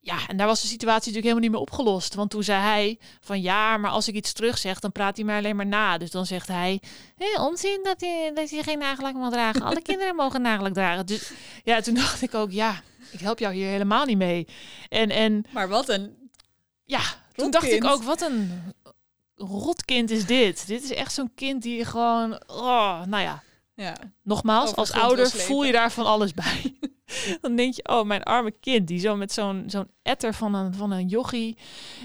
Ja, 0.00 0.16
en 0.28 0.36
daar 0.36 0.46
was 0.46 0.60
de 0.60 0.66
situatie 0.66 1.12
natuurlijk 1.12 1.24
helemaal 1.24 1.42
niet 1.42 1.50
meer 1.50 1.60
opgelost. 1.60 2.14
Want 2.14 2.30
toen 2.30 2.42
zei 2.42 2.60
hij 2.62 2.98
van 3.20 3.40
ja, 3.40 3.76
maar 3.76 3.90
als 3.90 4.08
ik 4.08 4.14
iets 4.14 4.32
terug 4.32 4.58
zeg, 4.58 4.78
dan 4.80 4.92
praat 4.92 5.16
hij 5.16 5.24
mij 5.24 5.36
alleen 5.38 5.56
maar 5.56 5.66
na. 5.66 5.98
Dus 5.98 6.10
dan 6.10 6.26
zegt 6.26 6.48
hij, 6.48 6.80
hé, 7.16 7.42
onzin 7.42 7.80
dat 7.82 8.00
je, 8.00 8.30
dat 8.34 8.50
je 8.50 8.62
geen 8.62 8.78
nagellak 8.78 9.14
mag 9.14 9.30
dragen. 9.30 9.62
Alle 9.62 9.82
kinderen 9.82 10.14
mogen 10.16 10.42
nagellak 10.42 10.72
dragen. 10.72 11.06
Dus 11.06 11.32
ja, 11.64 11.80
toen 11.80 11.94
dacht 11.94 12.22
ik 12.22 12.34
ook, 12.34 12.50
ja, 12.50 12.82
ik 13.10 13.20
help 13.20 13.38
jou 13.38 13.54
hier 13.54 13.68
helemaal 13.68 14.04
niet 14.04 14.16
mee. 14.18 14.46
En, 14.88 15.10
en 15.10 15.44
Maar 15.52 15.68
wat 15.68 15.88
een... 15.88 16.30
ja, 16.84 17.00
toen 17.34 17.50
dacht 17.50 17.70
ik 17.72 17.84
ook, 17.84 18.02
wat 18.02 18.20
een 18.20 18.62
rotkind 19.36 20.10
is 20.10 20.26
dit. 20.26 20.66
Dit 20.66 20.82
is 20.82 20.92
echt 20.92 21.12
zo'n 21.12 21.34
kind 21.34 21.62
die 21.62 21.84
gewoon, 21.84 22.42
oh, 22.46 23.02
nou 23.04 23.22
ja, 23.22 23.42
Ja. 23.74 23.96
nogmaals, 24.22 24.74
als 24.74 24.92
ouder 24.92 25.30
voel 25.30 25.64
je 25.64 25.72
daar 25.72 25.92
van 25.92 26.06
alles 26.06 26.34
bij. 26.34 26.76
Dan 27.40 27.56
denk 27.56 27.74
je, 27.74 27.88
oh, 27.88 28.04
mijn 28.04 28.22
arme 28.22 28.50
kind, 28.60 28.88
die 28.88 28.98
zo 28.98 29.16
met 29.16 29.32
zo'n 29.32 29.64
zo'n 29.66 29.88
etter 30.02 30.34
van 30.34 30.54
een, 30.54 30.74
van 30.74 30.90
een 30.90 31.06
jochie 31.08 31.56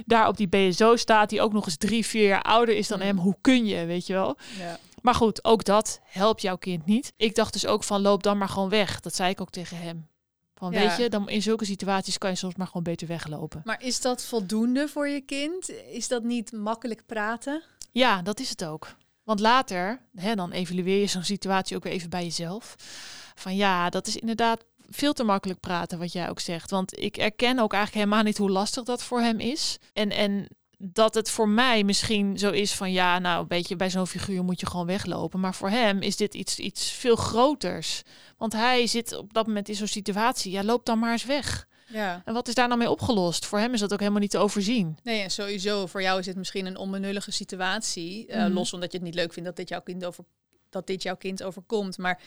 daar 0.05 0.27
op 0.27 0.37
die 0.37 0.47
BSO 0.47 0.95
staat, 0.95 1.29
die 1.29 1.41
ook 1.41 1.53
nog 1.53 1.65
eens 1.65 1.77
drie, 1.77 2.05
vier 2.05 2.27
jaar 2.27 2.41
ouder 2.41 2.75
is 2.75 2.87
dan 2.87 2.99
Mm. 2.99 3.05
hem. 3.05 3.17
Hoe 3.17 3.35
kun 3.41 3.65
je, 3.65 3.85
weet 3.85 4.07
je 4.07 4.13
wel? 4.13 4.37
ja. 4.59 4.77
Maar 5.01 5.15
goed, 5.15 5.43
ook 5.45 5.63
dat 5.63 5.99
helpt 6.03 6.41
jouw 6.41 6.55
kind 6.57 6.85
niet. 6.85 7.13
Ik 7.17 7.35
dacht 7.35 7.53
dus 7.53 7.65
ook 7.65 7.83
van, 7.83 8.01
loop 8.01 8.23
dan 8.23 8.37
maar 8.37 8.49
gewoon 8.49 8.69
weg. 8.69 8.99
Dat 8.99 9.15
zei 9.15 9.29
ik 9.29 9.41
ook 9.41 9.49
tegen 9.49 9.77
hem. 9.77 10.07
Van, 10.57 10.71
Ja. 10.71 10.79
weet 10.87 10.97
je, 10.97 11.09
dan 11.09 11.29
in 11.29 11.41
zulke 11.41 11.65
situaties 11.65 12.17
kan 12.17 12.29
je 12.29 12.35
soms 12.35 12.55
maar 12.55 12.67
gewoon 12.67 12.83
beter 12.83 13.07
weglopen. 13.07 13.61
Maar 13.65 13.83
is 13.83 14.01
dat 14.01 14.23
voldoende 14.23 14.87
voor 14.87 15.07
je 15.07 15.21
kind? 15.21 15.69
Is 15.91 16.07
dat 16.07 16.23
niet 16.23 16.51
makkelijk 16.51 17.05
praten? 17.05 17.63
Ja, 17.91 18.21
dat 18.21 18.39
is 18.39 18.49
het 18.49 18.65
ook. 18.65 18.95
Want 19.23 19.39
later, 19.39 20.01
hè, 20.15 20.35
dan 20.35 20.51
evalueer 20.51 20.99
je 20.99 21.07
zo'n 21.07 21.23
situatie 21.23 21.75
ook 21.75 21.83
weer 21.83 21.93
even 21.93 22.09
bij 22.09 22.23
jezelf. 22.23 22.75
Van 23.35 23.55
ja, 23.55 23.89
dat 23.89 24.07
is 24.07 24.15
inderdaad 24.17 24.63
veel 24.89 25.13
te 25.13 25.23
makkelijk 25.23 25.59
praten, 25.59 25.99
wat 25.99 26.11
jij 26.11 26.29
ook 26.29 26.39
zegt. 26.39 26.71
Want 26.71 26.99
ik 26.99 27.17
erken 27.17 27.59
ook 27.59 27.73
eigenlijk 27.73 28.03
helemaal 28.03 28.23
niet 28.25 28.37
hoe 28.37 28.49
lastig 28.49 28.83
dat 28.83 29.03
voor 29.03 29.21
hem 29.21 29.39
is. 29.39 29.77
En, 29.93 30.09
en 30.11 30.47
dat 30.77 31.13
het 31.13 31.29
voor 31.29 31.49
mij 31.49 31.83
misschien 31.83 32.37
zo 32.37 32.49
is 32.51 32.73
van 32.73 32.91
ja, 32.91 33.19
nou, 33.19 33.41
een 33.41 33.47
beetje 33.47 33.75
bij 33.75 33.89
zo'n 33.89 34.07
figuur 34.07 34.43
moet 34.43 34.59
je 34.59 34.65
gewoon 34.65 34.85
weglopen. 34.85 35.39
Maar 35.39 35.55
voor 35.55 35.69
hem 35.69 36.01
is 36.01 36.15
dit 36.17 36.33
iets, 36.33 36.59
iets 36.59 36.91
veel 36.91 37.15
groters. 37.15 38.01
Want 38.37 38.53
hij 38.53 38.87
zit 38.87 39.17
op 39.17 39.33
dat 39.33 39.47
moment 39.47 39.69
in 39.69 39.75
zo'n 39.75 39.87
situatie. 39.87 40.51
Ja, 40.51 40.63
loop 40.63 40.85
dan 40.85 40.99
maar 40.99 41.11
eens 41.11 41.25
weg. 41.25 41.67
Ja. 41.87 42.21
En 42.25 42.33
wat 42.33 42.47
is 42.47 42.53
daar 42.53 42.67
nou 42.67 42.79
mee 42.79 42.89
opgelost? 42.89 43.45
Voor 43.45 43.59
hem 43.59 43.73
is 43.73 43.79
dat 43.79 43.93
ook 43.93 43.99
helemaal 43.99 44.21
niet 44.21 44.29
te 44.31 44.37
overzien. 44.37 44.97
Nee, 45.03 45.21
en 45.21 45.31
sowieso 45.31 45.85
voor 45.85 46.01
jou 46.01 46.19
is 46.19 46.25
het 46.25 46.35
misschien 46.35 46.65
een 46.65 46.77
onbenullige 46.77 47.31
situatie. 47.31 48.27
Uh, 48.27 48.35
Mhm. 48.35 48.51
Los 48.53 48.73
omdat 48.73 48.91
je 48.91 48.97
het 48.97 49.05
niet 49.07 49.15
leuk 49.15 49.33
vindt 49.33 49.47
dat 49.47 49.57
dit 49.57 49.69
jouw 49.69 49.81
kind 49.81 50.05
over 50.05 50.23
dat 50.69 50.87
dit 50.87 51.03
jouw 51.03 51.15
kind 51.15 51.43
overkomt. 51.43 51.97
Maar 51.97 52.19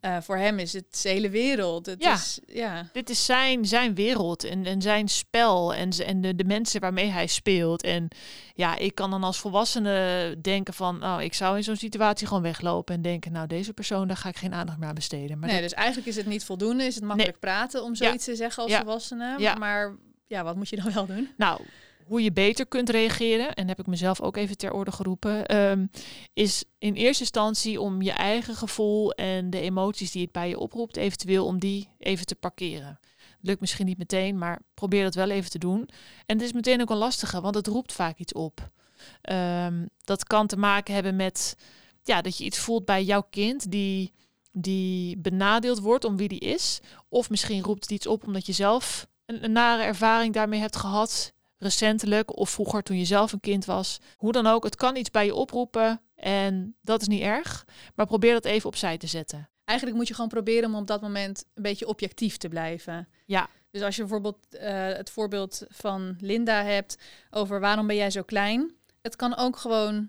eh, 0.00 0.16
voor 0.20 0.36
hem 0.36 0.58
is 0.58 0.72
het 0.72 1.02
de 1.02 1.08
hele 1.08 1.30
wereld. 1.30 1.86
Het 1.86 2.02
Ja. 2.02 2.14
Is, 2.14 2.40
ja. 2.46 2.88
Dit 2.92 3.10
is 3.10 3.24
zijn, 3.24 3.64
zijn 3.66 3.94
wereld 3.94 4.44
en, 4.44 4.66
en 4.66 4.82
zijn 4.82 5.08
spel 5.08 5.74
en, 5.74 5.90
en 5.90 6.20
de, 6.20 6.34
de 6.36 6.44
mensen 6.44 6.80
waarmee 6.80 7.06
hij 7.10 7.26
speelt. 7.26 7.82
En 7.82 8.08
ja, 8.54 8.76
ik 8.76 8.94
kan 8.94 9.10
dan 9.10 9.24
als 9.24 9.38
volwassene 9.38 10.36
denken 10.42 10.74
van, 10.74 11.04
oh, 11.04 11.16
ik 11.20 11.34
zou 11.34 11.56
in 11.56 11.64
zo'n 11.64 11.76
situatie 11.76 12.26
gewoon 12.26 12.42
weglopen 12.42 12.94
en 12.94 13.02
denken, 13.02 13.32
nou, 13.32 13.46
deze 13.46 13.72
persoon, 13.72 14.06
daar 14.08 14.16
ga 14.16 14.28
ik 14.28 14.36
geen 14.36 14.54
aandacht 14.54 14.78
meer 14.78 14.88
aan 14.88 14.94
besteden. 14.94 15.38
Maar 15.38 15.48
nee, 15.48 15.60
dat- 15.60 15.68
dus 15.70 15.78
eigenlijk 15.78 16.06
is 16.08 16.16
het 16.16 16.26
niet 16.26 16.44
voldoende. 16.44 16.84
Is 16.84 16.94
het 16.94 17.04
makkelijk 17.04 17.38
praten 17.40 17.82
om 17.82 17.94
zoiets 17.94 18.24
te 18.24 18.36
zeggen 18.36 18.62
als 18.62 18.72
Ja. 18.72 18.78
volwassene. 18.82 19.34
Ja. 19.38 19.54
Maar 19.54 19.96
ja, 20.26 20.44
wat 20.44 20.56
moet 20.56 20.68
je 20.68 20.76
dan 20.82 20.92
wel 20.92 21.06
doen? 21.06 21.28
Nou, 21.36 21.60
hoe 22.06 22.22
je 22.22 22.32
beter 22.32 22.66
kunt 22.66 22.90
reageren, 22.90 23.54
en 23.54 23.68
heb 23.68 23.78
ik 23.78 23.86
mezelf 23.86 24.20
ook 24.20 24.36
even 24.36 24.56
ter 24.56 24.72
orde 24.72 24.92
geroepen, 24.92 25.46
ehm, 25.46 25.86
is 26.32 26.64
in 26.78 26.94
eerste 26.94 27.22
instantie 27.22 27.80
om 27.80 28.02
je 28.02 28.12
eigen 28.12 28.54
gevoel 28.54 29.12
en 29.12 29.50
de 29.50 29.60
emoties 29.60 30.10
die 30.10 30.22
het 30.22 30.32
bij 30.32 30.48
je 30.48 30.58
oproept, 30.58 30.96
eventueel 30.96 31.46
om 31.46 31.58
die 31.58 31.88
even 31.98 32.26
te 32.26 32.34
parkeren. 32.34 33.00
Lukt 33.40 33.60
misschien 33.60 33.86
niet 33.86 33.98
meteen, 33.98 34.38
maar 34.38 34.62
probeer 34.74 35.02
dat 35.02 35.14
wel 35.14 35.30
even 35.30 35.50
te 35.50 35.58
doen. 35.58 35.88
En 36.26 36.36
het 36.36 36.42
is 36.42 36.52
meteen 36.52 36.80
ook 36.80 36.90
een 36.90 36.96
lastige, 36.96 37.40
want 37.40 37.54
het 37.54 37.66
roept 37.66 37.92
vaak 37.92 38.18
iets 38.18 38.32
op. 38.32 38.70
Ehm, 39.22 39.86
dat 40.04 40.24
kan 40.24 40.46
te 40.46 40.56
maken 40.56 40.94
hebben 40.94 41.16
met 41.16 41.56
ja, 42.02 42.22
dat 42.22 42.38
je 42.38 42.44
iets 42.44 42.58
voelt 42.58 42.84
bij 42.84 43.04
jouw 43.04 43.26
kind 43.30 43.70
die, 43.70 44.12
die 44.52 45.18
benadeeld 45.18 45.80
wordt 45.80 46.04
om 46.04 46.16
wie 46.16 46.28
die 46.28 46.40
is. 46.40 46.80
Of 47.08 47.30
misschien 47.30 47.62
roept 47.62 47.82
het 47.82 47.90
iets 47.90 48.06
op 48.06 48.26
omdat 48.26 48.46
je 48.46 48.52
zelf 48.52 49.06
een, 49.26 49.44
een 49.44 49.52
nare 49.52 49.82
ervaring 49.82 50.34
daarmee 50.34 50.60
hebt 50.60 50.76
gehad. 50.76 51.33
Recentelijk 51.68 52.36
of 52.38 52.50
vroeger 52.50 52.82
toen 52.82 52.98
je 52.98 53.04
zelf 53.04 53.32
een 53.32 53.40
kind 53.40 53.64
was. 53.64 53.98
Hoe 54.16 54.32
dan 54.32 54.46
ook, 54.46 54.64
het 54.64 54.76
kan 54.76 54.96
iets 54.96 55.10
bij 55.10 55.24
je 55.24 55.34
oproepen 55.34 56.00
en 56.14 56.76
dat 56.80 57.00
is 57.00 57.06
niet 57.08 57.22
erg. 57.22 57.64
Maar 57.94 58.06
probeer 58.06 58.32
dat 58.32 58.44
even 58.44 58.68
opzij 58.68 58.98
te 58.98 59.06
zetten. 59.06 59.48
Eigenlijk 59.64 59.98
moet 59.98 60.08
je 60.08 60.14
gewoon 60.14 60.28
proberen 60.30 60.68
om 60.68 60.76
op 60.76 60.86
dat 60.86 61.00
moment 61.00 61.44
een 61.54 61.62
beetje 61.62 61.86
objectief 61.86 62.36
te 62.36 62.48
blijven. 62.48 63.08
Ja. 63.26 63.48
Dus 63.70 63.82
als 63.82 63.96
je 63.96 64.00
bijvoorbeeld 64.02 64.56
eh, 64.56 64.86
het 64.86 65.10
voorbeeld 65.10 65.62
van 65.68 66.16
Linda 66.20 66.62
hebt 66.62 66.96
over 67.30 67.60
waarom 67.60 67.86
ben 67.86 67.96
jij 67.96 68.10
zo 68.10 68.22
klein. 68.22 68.74
Het 69.02 69.16
kan 69.16 69.36
ook 69.36 69.56
gewoon 69.56 70.08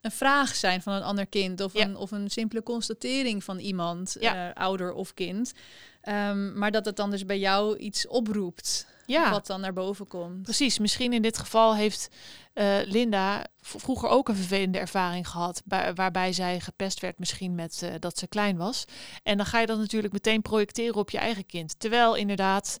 een 0.00 0.10
vraag 0.10 0.54
zijn 0.54 0.82
van 0.82 0.92
een 0.92 1.02
ander 1.02 1.26
kind 1.26 1.60
of, 1.60 1.72
Ja. 1.72 1.84
een, 1.84 1.96
of 1.96 2.10
een 2.10 2.30
simpele 2.30 2.62
constatering 2.62 3.44
van 3.44 3.58
iemand, 3.58 4.16
Ja. 4.20 4.48
eh, 4.50 4.62
ouder 4.62 4.92
of 4.92 5.14
kind. 5.14 5.52
Ehm, 6.00 6.58
maar 6.58 6.70
dat 6.70 6.84
het 6.84 6.96
dan 6.96 7.10
dus 7.10 7.26
bij 7.26 7.38
jou 7.38 7.76
iets 7.76 8.06
oproept, 8.08 8.86
Ja, 9.12 9.30
wat 9.30 9.46
dan 9.46 9.60
naar 9.60 9.72
boven 9.72 10.06
komt. 10.08 10.42
precies. 10.42 10.78
Misschien 10.78 11.12
in 11.12 11.22
dit 11.22 11.38
geval 11.38 11.76
heeft 11.76 12.08
eh, 12.52 12.76
Linda 12.84 13.46
vroeger 13.60 14.08
ook 14.08 14.28
een 14.28 14.36
vervelende 14.36 14.78
ervaring 14.78 15.28
gehad. 15.28 15.62
bij- 15.64 15.94
waarbij 15.94 16.32
zij 16.32 16.60
gepest 16.60 17.00
werd 17.00 17.18
misschien 17.18 17.54
met 17.54 17.82
eh, 17.82 17.90
dat 17.98 18.18
ze 18.18 18.26
klein 18.26 18.56
was. 18.56 18.84
En 19.22 19.36
dan 19.36 19.46
ga 19.46 19.60
je 19.60 19.66
dat 19.66 19.78
natuurlijk 19.78 20.12
meteen 20.12 20.42
projecteren 20.42 20.94
op 20.94 21.10
je 21.10 21.18
eigen 21.18 21.46
kind. 21.46 21.80
Terwijl 21.80 22.14
inderdaad 22.14 22.78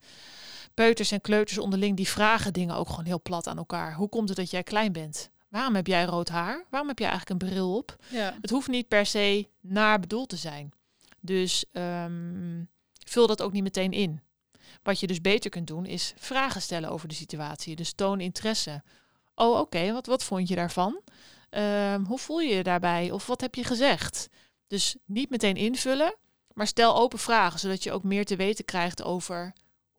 peuters 0.74 1.10
en 1.10 1.20
kleuters 1.20 1.58
onderling 1.58 1.96
die 1.96 2.08
vragen 2.08 2.52
dingen 2.52 2.76
ook 2.76 2.88
gewoon 2.88 3.04
heel 3.04 3.22
plat 3.22 3.46
aan 3.46 3.56
elkaar. 3.56 3.94
Hoe 3.94 4.08
komt 4.08 4.28
het 4.28 4.38
dat 4.38 4.50
jij 4.50 4.62
klein 4.62 4.92
bent? 4.92 5.30
Waarom 5.48 5.74
heb 5.74 5.86
jij 5.86 6.04
rood 6.04 6.28
haar? 6.28 6.64
Waarom 6.70 6.88
heb 6.88 6.98
jij 6.98 7.08
eigenlijk 7.08 7.42
een 7.42 7.48
bril 7.48 7.76
op? 7.76 7.96
Ja. 8.08 8.34
Het 8.40 8.50
hoeft 8.50 8.68
niet 8.68 8.88
per 8.88 9.06
se 9.06 9.48
naar 9.60 10.00
bedoeld 10.00 10.28
te 10.28 10.36
zijn. 10.36 10.72
Dus 11.20 11.64
ehm, 11.72 12.62
vul 13.06 13.26
dat 13.26 13.42
ook 13.42 13.52
niet 13.52 13.62
meteen 13.62 13.92
in. 13.92 14.20
Wat 14.82 15.00
je 15.00 15.06
dus 15.06 15.20
beter 15.20 15.50
kunt 15.50 15.66
doen, 15.66 15.86
is 15.86 16.14
vragen 16.16 16.62
stellen 16.62 16.90
over 16.90 17.08
de 17.08 17.14
situatie. 17.14 17.76
Dus 17.76 17.92
toon 17.92 18.20
interesse. 18.20 18.82
Oh, 19.34 19.58
oké, 19.58 19.92
wat, 19.92 20.06
wat 20.06 20.24
vond 20.24 20.48
je 20.48 20.54
daarvan? 20.54 21.00
Ehm, 21.50 22.04
hoe 22.04 22.18
voel 22.18 22.40
je 22.40 22.54
je 22.54 22.62
daarbij? 22.62 23.10
Of 23.10 23.26
wat 23.26 23.40
heb 23.40 23.54
je 23.54 23.64
gezegd? 23.64 24.28
Dus 24.66 24.96
niet 25.04 25.30
meteen 25.30 25.56
invullen, 25.56 26.16
maar 26.52 26.66
stel 26.66 26.96
open 26.96 27.18
vragen, 27.18 27.58
zodat 27.58 27.82
je 27.82 27.92
ook 27.92 28.02
meer 28.02 28.24
te 28.24 28.36
weten 28.36 28.64
krijgt 28.64 29.02
over 29.02 29.52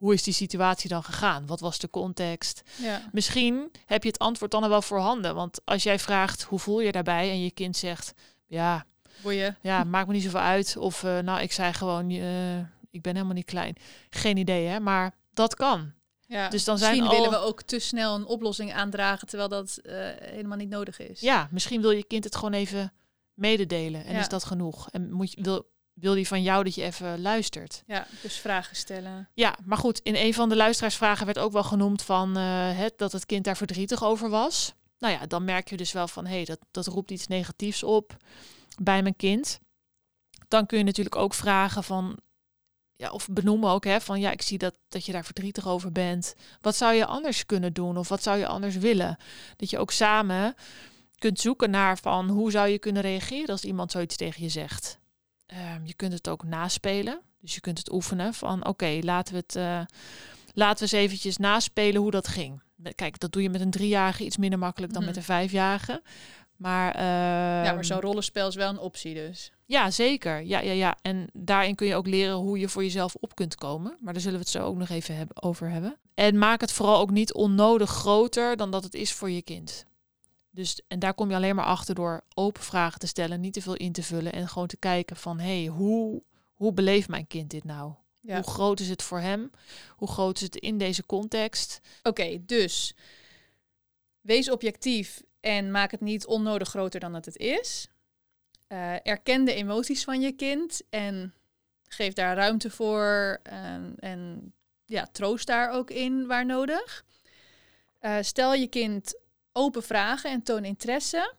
hoe 0.04 0.14
is 0.14 0.24
die 0.24 0.34
situatie 0.34 0.90
dan 0.90 1.04
gegaan? 1.04 1.46
Wat 1.46 1.60
was 1.60 1.80
de 1.80 1.90
context? 1.90 2.62
Ja. 2.76 3.02
Misschien 3.12 3.72
heb 3.86 4.04
je 4.04 4.10
het 4.10 4.20
antwoord 4.20 4.52
dan 4.52 4.64
al 4.64 4.70
wel 4.70 4.82
voorhanden. 4.82 5.36
Want 5.36 5.62
als 5.66 5.84
jij 5.84 6.00
vraagt 6.00 6.44
hoe 6.44 6.60
voel 6.60 6.80
je 6.80 6.92
daarbij 6.92 7.30
en 7.30 7.44
je 7.44 7.52
kind 7.52 7.78
zegt 7.78 8.14
ja, 8.46 8.86
Boeien. 9.22 9.58
ja 9.62 9.84
maakt 9.84 10.08
me 10.08 10.14
niet 10.14 10.24
zoveel 10.24 10.40
uit. 10.40 10.78
Of 10.78 11.04
eh, 11.04 11.20
nou, 11.20 11.42
ik 11.42 11.52
zei 11.52 11.74
gewoon 11.74 12.10
eh, 12.10 12.60
ik 12.94 13.02
ben 13.02 13.14
helemaal 13.14 13.36
niet 13.36 13.46
klein. 13.46 13.76
Geen 14.10 14.38
idee 14.38 14.68
hè, 14.68 14.80
maar 14.80 15.16
dat 15.34 15.56
kan. 15.56 15.92
Ja. 16.26 16.50
Dus 16.50 16.64
dan 16.64 16.78
zijn 16.78 16.92
Misschien 16.92 17.16
al- 17.18 17.24
willen 17.24 17.40
we 17.40 17.46
ook 17.46 17.62
te 17.62 17.80
snel 17.80 18.16
een 18.16 18.26
oplossing 18.26 18.74
aandragen, 18.74 19.28
terwijl 19.28 19.50
dat 19.50 19.78
eh, 19.78 19.96
helemaal 20.20 20.58
niet 20.58 20.70
nodig 20.70 21.00
is. 21.00 21.20
Ja, 21.20 21.48
misschien 21.52 21.82
wil 21.82 21.92
je 21.92 22.04
kind 22.04 22.24
het 22.24 22.36
gewoon 22.36 22.54
even 22.54 22.94
mededelen 23.34 24.06
en 24.06 24.14
Ja. 24.14 24.20
is 24.20 24.28
dat 24.30 24.44
genoeg. 24.46 24.90
En 24.90 25.12
moet 25.12 25.32
je, 25.32 25.42
wil, 25.42 25.70
wil 25.94 26.14
die 26.14 26.28
van 26.28 26.42
jou 26.44 26.64
dat 26.64 26.76
je 26.76 26.84
even 26.84 27.22
luistert. 27.22 27.84
Ja, 27.88 28.08
dus 28.22 28.36
vragen 28.38 28.76
stellen. 28.76 29.30
Ja, 29.34 29.58
maar 29.66 29.78
goed, 29.78 30.00
in 30.00 30.16
een 30.16 30.34
van 30.34 30.50
de 30.50 30.56
luisteraarsvragen 30.56 31.26
werd 31.26 31.40
ook 31.40 31.52
wel 31.52 31.64
genoemd 31.64 32.02
van 32.02 32.38
eh, 32.38 32.78
het, 32.78 32.98
dat 32.98 33.12
het 33.12 33.26
kind 33.26 33.44
daar 33.44 33.58
verdrietig 33.58 34.04
over 34.04 34.30
was. 34.30 34.74
Nou 35.00 35.14
ja, 35.14 35.26
dan 35.26 35.44
merk 35.44 35.70
je 35.70 35.78
dus 35.78 35.92
wel 35.92 36.08
van 36.08 36.26
hé, 36.26 36.36
hey, 36.36 36.46
dat, 36.46 36.60
dat 36.72 36.88
roept 36.88 37.12
iets 37.12 37.28
negatiefs 37.28 37.84
op 37.84 38.18
bij 38.82 39.02
mijn 39.02 39.16
kind. 39.16 39.60
Dan 40.48 40.66
kun 40.66 40.78
je 40.78 40.84
natuurlijk 40.84 41.16
ook 41.16 41.34
vragen 41.34 41.84
van, 41.84 42.18
ja, 42.96 43.10
of 43.12 43.28
benoemen 43.32 43.70
ook 43.70 43.84
hè, 43.84 44.02
van 44.02 44.20
ja, 44.20 44.32
ik 44.32 44.42
zie 44.42 44.58
dat, 44.58 44.78
dat 44.88 45.06
je 45.06 45.12
daar 45.12 45.26
verdrietig 45.26 45.68
over 45.68 45.92
bent. 45.92 46.36
Wat 46.62 46.76
zou 46.76 46.94
je 46.94 47.06
anders 47.06 47.46
kunnen 47.46 47.74
doen 47.74 47.98
of 47.98 48.10
wat 48.10 48.24
zou 48.24 48.38
je 48.38 48.48
anders 48.48 48.76
willen? 48.76 49.18
Dat 49.56 49.70
je 49.70 49.78
ook 49.78 49.92
samen 49.92 50.56
kunt 51.18 51.40
zoeken 51.40 51.70
naar 51.70 51.98
van 51.98 52.30
hoe 52.30 52.52
zou 52.52 52.68
je 52.68 52.80
kunnen 52.80 53.02
reageren 53.02 53.50
als 53.50 53.64
iemand 53.64 53.92
zoiets 53.92 54.16
tegen 54.16 54.44
je 54.44 54.50
zegt. 54.50 55.00
Ehm, 55.46 55.86
je 55.86 55.94
kunt 55.94 56.14
het 56.14 56.30
ook 56.30 56.44
naspelen. 56.44 57.22
Dus 57.42 57.54
je 57.54 57.62
kunt 57.62 57.78
het 57.78 57.92
oefenen 57.92 58.34
van 58.34 58.66
oké, 58.68 59.00
laten 59.02 59.34
we 59.34 59.40
het 59.40 59.56
eh, 59.56 59.82
laten 60.54 60.88
we 60.88 60.96
eens 60.96 61.04
eventjes 61.06 61.38
naspelen 61.38 62.02
hoe 62.02 62.12
dat 62.12 62.28
ging. 62.28 62.62
Kijk, 62.96 63.20
dat 63.20 63.32
doe 63.32 63.42
je 63.42 63.50
met 63.50 63.62
een 63.62 63.72
driejarige 63.72 64.26
iets 64.26 64.38
minder 64.38 64.60
makkelijk 64.60 64.94
dan 64.94 65.02
Mhm. 65.02 65.10
met 65.12 65.20
een 65.20 65.26
vijfjarige. 65.28 66.02
Maar, 66.64 67.00
ja, 67.00 67.64
ehm, 67.64 67.76
maar 67.76 67.86
zo'n 67.86 68.02
rollenspel 68.02 68.48
is 68.48 68.56
wel 68.56 68.70
een 68.70 68.80
optie 68.80 69.14
dus. 69.14 69.52
ja, 69.66 69.92
zeker. 69.92 70.42
Ja, 70.42 70.60
ja, 70.60 70.72
ja. 70.72 70.98
En 71.02 71.30
daarin 71.34 71.76
kun 71.76 71.88
je 71.88 71.96
ook 71.96 72.08
leren 72.08 72.36
hoe 72.36 72.60
je 72.60 72.70
voor 72.70 72.84
jezelf 72.84 73.16
op 73.16 73.36
kunt 73.36 73.56
komen. 73.56 73.98
Maar 74.00 74.14
daar 74.14 74.22
zullen 74.22 74.38
we 74.38 74.44
het 74.44 74.54
zo 74.54 74.66
ook 74.66 74.76
nog 74.76 74.90
even 74.90 75.16
hebben, 75.16 75.44
over 75.44 75.70
hebben. 75.70 75.98
En 76.14 76.38
maak 76.38 76.62
het 76.62 76.72
vooral 76.72 77.00
ook 77.00 77.12
niet 77.12 77.34
onnodig 77.34 77.90
groter 77.90 78.58
dan 78.58 78.72
dat 78.72 78.84
het 78.84 78.94
is 78.94 79.14
voor 79.14 79.30
je 79.30 79.42
kind. 79.42 79.86
Dus, 80.50 80.82
en 80.88 81.00
daar 81.00 81.14
kom 81.14 81.30
je 81.30 81.36
alleen 81.36 81.56
maar 81.56 81.66
achter 81.66 81.96
door 81.96 82.24
open 82.34 82.64
vragen 82.64 83.00
te 83.00 83.08
stellen, 83.08 83.42
niet 83.42 83.54
te 83.54 83.62
veel 83.62 83.76
in 83.76 83.92
te 83.92 84.04
vullen 84.04 84.34
en 84.34 84.48
gewoon 84.48 84.68
te 84.68 84.78
kijken 84.78 85.16
van, 85.16 85.40
hé, 85.40 85.62
hey, 85.62 85.68
hoe, 85.68 86.24
hoe 86.54 86.74
beleeft 86.74 87.08
mijn 87.08 87.28
kind 87.28 87.50
dit 87.50 87.64
nou? 87.64 87.94
Ja. 88.20 88.36
Hoe 88.36 88.52
groot 88.52 88.80
is 88.80 88.90
het 88.90 89.04
voor 89.04 89.20
hem? 89.20 89.52
Hoe 89.90 90.08
groot 90.08 90.36
is 90.36 90.42
het 90.42 90.56
in 90.56 90.78
deze 90.78 91.06
context? 91.06 91.80
Oké, 92.04 92.46
dus 92.46 92.96
wees 94.22 94.52
objectief 94.52 95.24
en 95.44 95.72
maak 95.72 95.92
het 95.92 96.02
niet 96.02 96.26
onnodig 96.26 96.70
groter 96.70 97.00
dan 97.00 97.14
dat 97.14 97.26
het 97.26 97.38
is. 97.38 97.88
Eh, 98.68 98.94
erken 99.08 99.46
de 99.46 99.54
emoties 99.54 100.04
van 100.04 100.22
je 100.22 100.32
kind 100.32 100.82
en 100.90 101.34
geef 101.88 102.14
daar 102.14 102.36
ruimte 102.36 102.70
voor 102.70 103.40
en, 103.44 103.96
en 104.00 104.54
ja, 104.86 105.08
troost 105.12 105.48
daar 105.48 105.70
ook 105.72 105.90
in 105.90 106.28
waar 106.28 106.46
nodig. 106.46 107.06
Eh, 108.00 108.18
stel 108.22 108.54
je 108.54 108.68
kind 108.68 109.20
open 109.52 109.84
vragen 109.84 110.32
en 110.32 110.44
toon 110.44 110.66
interesse. 110.66 111.34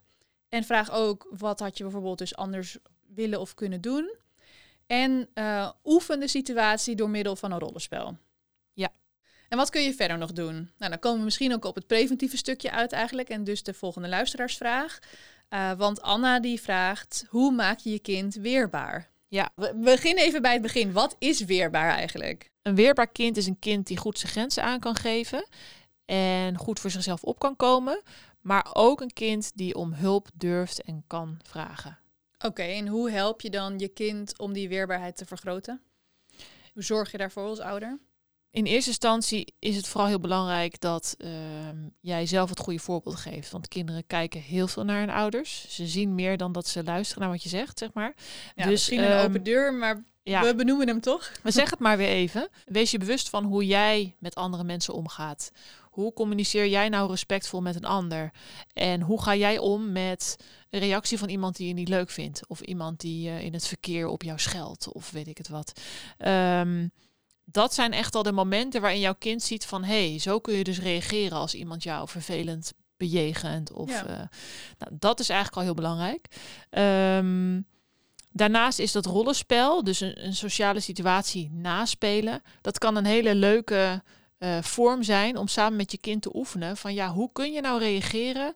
En 0.49 0.63
vraag 0.63 0.91
ook 0.91 1.27
wat 1.29 1.59
had 1.59 1.77
je 1.77 1.83
bijvoorbeeld 1.83 2.17
dus 2.17 2.35
anders 2.35 2.77
willen 3.07 3.39
of 3.39 3.53
kunnen 3.53 3.81
doen. 3.81 4.15
En 4.87 5.29
eh, 5.33 5.71
oefen 5.83 6.19
de 6.19 6.27
situatie 6.27 6.95
door 6.95 7.09
middel 7.09 7.35
van 7.35 7.51
een 7.51 7.59
rollenspel. 7.59 8.17
En 9.49 9.57
wat 9.57 9.69
kun 9.69 9.83
je 9.83 9.93
verder 9.93 10.17
nog 10.17 10.31
doen? 10.33 10.71
Nou, 10.77 10.91
dan 10.91 10.99
komen 10.99 11.19
we 11.19 11.25
misschien 11.25 11.53
ook 11.53 11.65
op 11.65 11.75
het 11.75 11.87
preventieve 11.87 12.37
stukje 12.37 12.71
uit 12.71 12.91
eigenlijk. 12.91 13.29
En 13.29 13.43
dus 13.43 13.63
de 13.63 13.73
volgende 13.73 14.07
luisteraarsvraag. 14.07 14.99
Eh, 15.49 15.71
want 15.71 16.01
Anna 16.01 16.39
die 16.39 16.61
vraagt, 16.61 17.25
hoe 17.29 17.51
maak 17.51 17.79
je 17.79 17.91
je 17.91 17.99
kind 17.99 18.35
weerbaar? 18.35 19.09
Ja. 19.27 19.49
We 19.55 19.73
we 19.75 19.83
beginnen 19.83 20.23
even 20.23 20.41
bij 20.41 20.53
het 20.53 20.61
begin. 20.61 20.91
Wat 20.91 21.15
is 21.19 21.45
weerbaar 21.45 21.89
eigenlijk? 21.89 22.51
Een 22.61 22.75
weerbaar 22.75 23.11
kind 23.11 23.37
is 23.37 23.47
een 23.47 23.59
kind 23.59 23.87
die 23.87 23.97
goed 23.97 24.19
zijn 24.19 24.31
grenzen 24.31 24.63
aan 24.63 24.79
kan 24.79 24.95
geven 24.95 25.47
en 26.05 26.57
goed 26.57 26.79
voor 26.79 26.89
zichzelf 26.89 27.23
op 27.23 27.39
kan 27.39 27.55
komen, 27.55 28.01
maar 28.41 28.69
ook 28.73 29.01
een 29.01 29.13
kind 29.13 29.51
die 29.55 29.75
om 29.75 29.93
hulp 29.93 30.29
durft 30.33 30.81
en 30.81 31.03
kan 31.07 31.39
vragen. 31.43 31.99
Oké, 32.39 32.61
en 32.61 32.87
hoe 32.87 33.11
help 33.11 33.41
je 33.41 33.49
dan 33.49 33.79
je 33.79 33.87
kind 33.87 34.39
om 34.39 34.53
die 34.53 34.69
weerbaarheid 34.69 35.17
te 35.17 35.25
vergroten? 35.25 35.81
Hoe 36.73 36.83
zorg 36.83 37.11
je 37.11 37.17
daarvoor 37.17 37.47
als 37.47 37.59
ouder? 37.59 37.99
In 38.55 38.65
eerste 38.65 38.89
instantie 38.89 39.53
is 39.59 39.75
het 39.75 39.87
vooral 39.87 40.09
heel 40.09 40.19
belangrijk 40.19 40.79
dat 40.79 41.15
ehm, 41.17 41.77
jij 41.99 42.25
zelf 42.25 42.49
het 42.49 42.59
goede 42.59 42.79
voorbeeld 42.79 43.15
geeft. 43.15 43.51
Want 43.51 43.67
kinderen 43.67 44.07
kijken 44.07 44.41
heel 44.41 44.67
veel 44.67 44.83
naar 44.83 44.99
hun 44.99 45.09
ouders. 45.09 45.65
Ze 45.69 45.87
zien 45.87 46.15
meer 46.15 46.37
dan 46.37 46.51
dat 46.51 46.67
ze 46.67 46.83
luisteren 46.83 47.23
naar 47.23 47.31
wat 47.31 47.43
je 47.43 47.49
zegt, 47.49 47.79
zeg 47.79 47.93
maar. 47.93 48.13
Ja, 48.55 48.63
dus, 48.63 48.71
misschien 48.71 48.99
een 48.99 49.11
ehm, 49.11 49.25
open 49.25 49.43
deur, 49.43 49.73
maar 49.73 50.03
ja. 50.23 50.41
we 50.41 50.55
benoemen 50.55 50.87
hem 50.87 51.01
toch? 51.01 51.31
We 51.43 51.51
zeggen 51.51 51.71
het 51.71 51.79
maar 51.79 51.97
weer 51.97 52.07
even. 52.07 52.49
Wees 52.65 52.91
je 52.91 52.97
bewust 52.97 53.29
van 53.29 53.43
hoe 53.43 53.65
jij 53.65 54.15
met 54.19 54.35
andere 54.35 54.63
mensen 54.63 54.93
omgaat. 54.93 55.51
Hoe 55.81 56.13
communiceer 56.13 56.67
jij 56.67 56.89
nou 56.89 57.09
respectvol 57.09 57.61
met 57.61 57.75
een 57.75 57.85
ander? 57.85 58.31
En 58.73 59.01
hoe 59.01 59.21
ga 59.21 59.35
jij 59.35 59.57
om 59.57 59.91
met 59.91 60.35
een 60.69 60.79
reactie 60.79 61.17
van 61.17 61.29
iemand 61.29 61.55
die 61.55 61.67
je 61.67 61.73
niet 61.73 61.89
leuk 61.89 62.09
vindt? 62.09 62.41
Of 62.47 62.61
iemand 62.61 62.99
die 62.99 63.29
uh, 63.29 63.41
in 63.41 63.53
het 63.53 63.67
verkeer 63.67 64.07
op 64.07 64.23
jou 64.23 64.39
scheldt? 64.39 64.91
Of 64.91 65.11
weet 65.11 65.27
ik 65.27 65.37
het 65.37 65.47
wat. 65.47 65.81
Um, 66.27 66.91
dat 67.45 67.73
zijn 67.73 67.93
echt 67.93 68.15
al 68.15 68.23
de 68.23 68.31
momenten 68.31 68.81
waarin 68.81 68.99
jouw 68.99 69.15
kind 69.19 69.43
ziet 69.43 69.65
van 69.65 69.83
hé, 69.83 70.09
hey, 70.09 70.19
zo 70.19 70.39
kun 70.39 70.53
je 70.53 70.63
dus 70.63 70.79
reageren 70.79 71.37
als 71.37 71.55
iemand 71.55 71.83
jou 71.83 72.07
vervelend 72.07 72.73
bejegent. 72.97 73.71
Of 73.71 73.89
ja. 73.89 74.03
uh, 74.03 74.17
nou, 74.77 74.91
dat 74.99 75.19
is 75.19 75.29
eigenlijk 75.29 75.57
al 75.57 75.63
heel 75.63 75.73
belangrijk. 75.73 76.27
Um, 76.69 77.65
daarnaast 78.31 78.79
is 78.79 78.91
dat 78.91 79.05
rollenspel, 79.05 79.83
dus 79.83 79.99
een, 79.99 80.25
een, 80.25 80.35
sociale 80.35 80.79
situatie 80.79 81.51
naspelen. 81.51 82.41
Dat 82.61 82.77
kan 82.77 82.95
een 82.95 83.05
hele 83.05 83.35
leuke 83.35 84.03
uh, 84.39 84.61
vorm 84.61 85.03
zijn 85.03 85.37
om 85.37 85.47
samen 85.47 85.75
met 85.75 85.91
je 85.91 85.97
kind 85.97 86.21
te 86.21 86.35
oefenen 86.35 86.77
van 86.77 86.93
ja, 86.93 87.11
hoe 87.13 87.29
kun 87.33 87.51
je 87.51 87.61
nou 87.61 87.79
reageren 87.79 88.53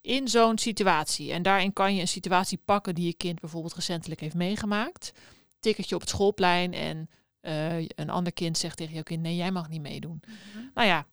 in 0.00 0.28
zo'n 0.28 0.58
situatie? 0.58 1.32
En 1.32 1.42
daarin 1.42 1.72
kan 1.72 1.94
je 1.94 2.00
een 2.00 2.08
situatie 2.08 2.60
pakken 2.64 2.94
die 2.94 3.06
je 3.06 3.14
kind 3.14 3.40
bijvoorbeeld 3.40 3.74
recentelijk 3.74 4.20
heeft 4.20 4.34
meegemaakt. 4.34 5.12
Tikkertje 5.60 5.94
op 5.94 6.00
het 6.00 6.10
schoolplein 6.10 6.74
en 6.74 7.08
uh, 7.42 7.78
een 7.78 8.10
ander 8.10 8.32
kind 8.32 8.58
zegt 8.58 8.76
tegen 8.76 8.94
jouw 8.94 9.02
kind: 9.02 9.22
nee, 9.22 9.36
jij 9.36 9.50
mag 9.50 9.68
niet 9.68 9.80
meedoen. 9.80 10.22
Mm 10.26 10.34
-hmm. 10.52 10.70
Nou 10.74 10.88
ja, 10.88 11.06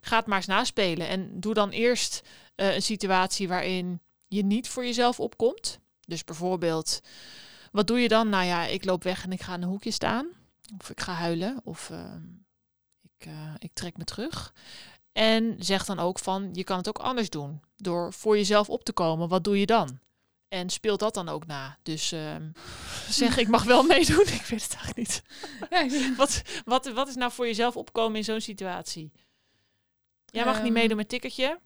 ga 0.00 0.16
het 0.16 0.26
maar 0.26 0.36
eens 0.36 0.46
naspelen. 0.46 1.08
En 1.08 1.40
doe 1.40 1.54
dan 1.54 1.70
eerst 1.70 2.22
uh, 2.56 2.74
een 2.74 2.82
situatie 2.82 3.48
waarin 3.48 4.00
je 4.28 4.44
niet 4.44 4.68
voor 4.68 4.84
jezelf 4.84 5.20
opkomt. 5.20 5.78
Dus 6.06 6.24
bijvoorbeeld, 6.24 7.00
wat 7.72 7.86
doe 7.86 8.00
je 8.00 8.08
dan? 8.08 8.28
Nou 8.28 8.44
ja, 8.44 8.64
ik 8.64 8.84
loop 8.84 9.02
weg 9.02 9.24
en 9.24 9.32
ik 9.32 9.42
ga 9.42 9.54
in 9.54 9.62
een 9.62 9.68
hoekje 9.68 9.90
staan. 9.90 10.28
Of 10.78 10.90
ik 10.90 11.00
ga 11.00 11.12
huilen. 11.12 11.60
Of 11.64 11.90
uh, 11.90 12.14
ik, 13.18 13.28
ik 13.58 13.70
trek 13.72 13.96
me 13.96 14.04
terug. 14.04 14.54
En 15.12 15.56
zeg 15.58 15.84
dan 15.84 15.98
ook 15.98 16.18
van, 16.18 16.50
je 16.52 16.64
kan 16.64 16.76
het 16.76 16.88
ook 16.88 16.98
anders 16.98 17.30
doen. 17.30 17.60
Door 17.76 18.12
voor 18.12 18.36
jezelf 18.36 18.70
op 18.70 18.84
te 18.84 18.92
komen. 18.92 19.28
Wat 19.28 19.44
doe 19.44 19.58
je 19.58 19.66
dan? 19.66 20.00
En 20.52 20.70
speelt 20.70 21.00
dat 21.00 21.14
dan 21.14 21.28
ook 21.28 21.46
na. 21.46 21.78
Dus 21.82 22.12
uh, 22.12 22.34
zeg, 23.10 23.36
ik 23.36 23.48
mag 23.48 23.64
wel 23.64 23.82
meedoen. 23.82 24.26
Ik 24.40 24.46
weet 24.48 24.62
het 24.62 24.74
eigenlijk 24.74 24.96
niet. 24.96 25.22
Ja, 25.70 26.14
wat, 26.16 26.42
wat, 26.64 26.86
wat 26.86 27.08
is 27.08 27.14
nou 27.14 27.32
voor 27.32 27.46
jezelf 27.46 27.76
opkomen 27.76 28.16
in 28.16 28.24
zo'n 28.24 28.40
situatie? 28.40 29.12
Jij 30.26 30.44
mag 30.44 30.56
um, 30.56 30.62
niet 30.62 30.72
meedoen 30.72 30.96
met 30.96 31.08
tikkertje. 31.08 31.58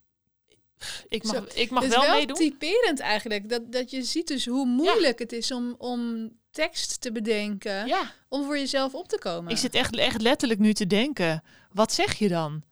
Ik 1.09 1.25
mag, 1.25 1.35
zo, 1.35 1.45
ik 1.55 1.71
mag 1.71 1.83
het 1.83 1.93
wel, 1.93 2.03
is 2.03 2.09
wel 2.09 2.17
meedoen. 2.17 2.37
typerend 2.37 3.01
eigenlijk. 3.01 3.49
Dat, 3.49 3.73
dat 3.73 3.91
je 3.91 4.03
ziet 4.03 4.27
dus 4.27 4.47
hoe 4.47 4.67
moeilijk 4.67 5.19
ja. 5.19 5.25
het 5.25 5.33
is 5.33 5.51
om, 5.51 5.75
om 5.79 6.31
tekst 6.51 7.01
te 7.01 7.13
bedenken. 7.13 7.87
Ja. 7.87 8.13
Om 8.29 8.45
voor 8.45 8.59
jezelf 8.59 8.95
op 8.95 9.09
te 9.09 9.19
komen. 9.19 9.51
Ik 9.51 9.57
zit 9.57 9.75
echt, 9.75 9.97
echt 9.97 10.23
letterlijk 10.23 10.61
nu 10.61 10.73
te 10.73 10.87
denken. 10.87 11.43
Wat 11.73 11.93
zeg 11.93 12.15
je 12.15 12.29
dan? 12.29 12.63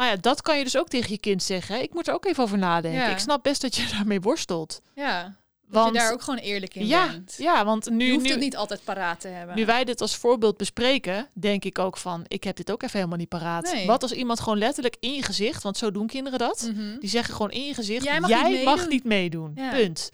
Nou 0.00 0.12
ja, 0.12 0.18
dat 0.20 0.42
kan 0.42 0.58
je 0.58 0.64
dus 0.64 0.78
ook 0.78 0.88
tegen 0.88 1.10
je 1.10 1.18
kind 1.18 1.42
zeggen. 1.42 1.82
Ik 1.82 1.94
moet 1.94 2.08
er 2.08 2.14
ook 2.14 2.24
even 2.24 2.42
over 2.42 2.58
nadenken. 2.58 3.00
Ja. 3.00 3.08
Ik 3.08 3.18
snap 3.18 3.42
best 3.42 3.60
dat 3.62 3.76
je 3.76 3.88
daarmee 3.96 4.20
worstelt. 4.20 4.82
Ja, 4.94 5.36
want 5.70 5.84
dat 5.86 5.94
je 5.94 6.00
daar 6.00 6.12
ook 6.12 6.22
gewoon 6.22 6.38
eerlijk 6.38 6.74
in 6.74 6.86
ja, 6.86 7.08
bent. 7.10 7.34
Ja, 7.38 7.64
want 7.64 7.90
nu... 7.90 8.04
Je 8.04 8.12
hoeft 8.12 8.24
nu, 8.24 8.30
het 8.30 8.40
niet 8.40 8.56
altijd 8.56 8.84
paraat 8.84 9.20
te 9.20 9.28
hebben. 9.28 9.56
Nu 9.56 9.66
wij 9.66 9.84
dit 9.84 10.00
als 10.00 10.16
voorbeeld 10.16 10.56
bespreken, 10.56 11.28
denk 11.32 11.64
ik 11.64 11.78
ook 11.78 11.96
van... 11.96 12.24
ik 12.28 12.44
heb 12.44 12.56
dit 12.56 12.70
ook 12.70 12.82
even 12.82 12.96
helemaal 12.96 13.18
niet 13.18 13.28
paraat. 13.28 13.72
Nee. 13.72 13.86
Wat 13.86 14.02
als 14.02 14.12
iemand 14.12 14.40
gewoon 14.40 14.58
letterlijk 14.58 14.96
in 15.00 15.12
je 15.12 15.22
gezicht... 15.22 15.62
want 15.62 15.76
zo 15.76 15.90
doen 15.90 16.06
kinderen 16.06 16.38
dat. 16.38 16.68
Mm 16.70 16.76
-hmm. 16.78 16.98
Die 17.00 17.08
zeggen 17.08 17.34
gewoon 17.34 17.50
in 17.50 17.64
je 17.64 17.74
gezicht... 17.74 18.04
Jij 18.04 18.20
mag 18.20 18.30
jij 18.30 18.50
niet 18.50 18.64
mag 18.64 18.74
meedoen. 18.74 18.88
niet 18.88 19.04
meedoen. 19.04 19.52
Ja. 19.54 19.70
Punt. 19.70 20.10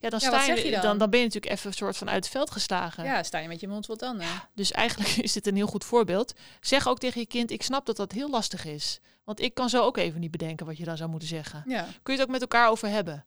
Ja, 0.00 0.08
dan, 0.08 0.18
Ja, 0.22 0.28
sta 0.28 0.46
wat 0.46 0.58
je, 0.58 0.64
je 0.64 0.70
dan? 0.70 0.82
dan? 0.82 0.98
Dan 0.98 1.10
ben 1.10 1.18
je 1.18 1.24
natuurlijk 1.24 1.52
even 1.52 1.66
een 1.66 1.76
soort 1.76 1.96
van 1.96 2.10
uit 2.10 2.24
het 2.24 2.32
veld 2.32 2.50
geslagen. 2.50 3.04
Ja, 3.04 3.22
sta 3.22 3.38
je 3.38 3.48
met 3.48 3.60
je 3.60 3.68
mond 3.68 3.86
vol 3.86 3.96
tanden. 3.96 4.26
Dus 4.54 4.72
eigenlijk 4.72 5.10
is 5.26 5.32
dit 5.32 5.46
een 5.46 5.56
heel 5.56 5.66
goed 5.66 5.84
voorbeeld. 5.84 6.34
Zeg 6.60 6.88
ook 6.88 6.98
tegen 6.98 7.20
je 7.20 7.26
kind, 7.26 7.50
ik 7.50 7.62
snap 7.62 7.86
dat 7.86 7.96
dat 7.96 8.12
heel 8.12 8.30
lastig 8.30 8.64
is. 8.64 9.00
Want 9.24 9.40
ik 9.40 9.54
kan 9.54 9.68
zo 9.68 9.82
ook 9.82 9.96
even 9.96 10.20
niet 10.20 10.30
bedenken 10.30 10.66
wat 10.66 10.78
je 10.78 10.84
dan 10.84 10.96
zou 10.96 11.10
moeten 11.10 11.28
zeggen. 11.28 11.62
Kun 12.02 12.14
je 12.14 12.20
het 12.20 12.20
ook 12.20 12.28
met 12.28 12.40
elkaar 12.40 12.68
over 12.68 12.88
hebben. 12.88 13.24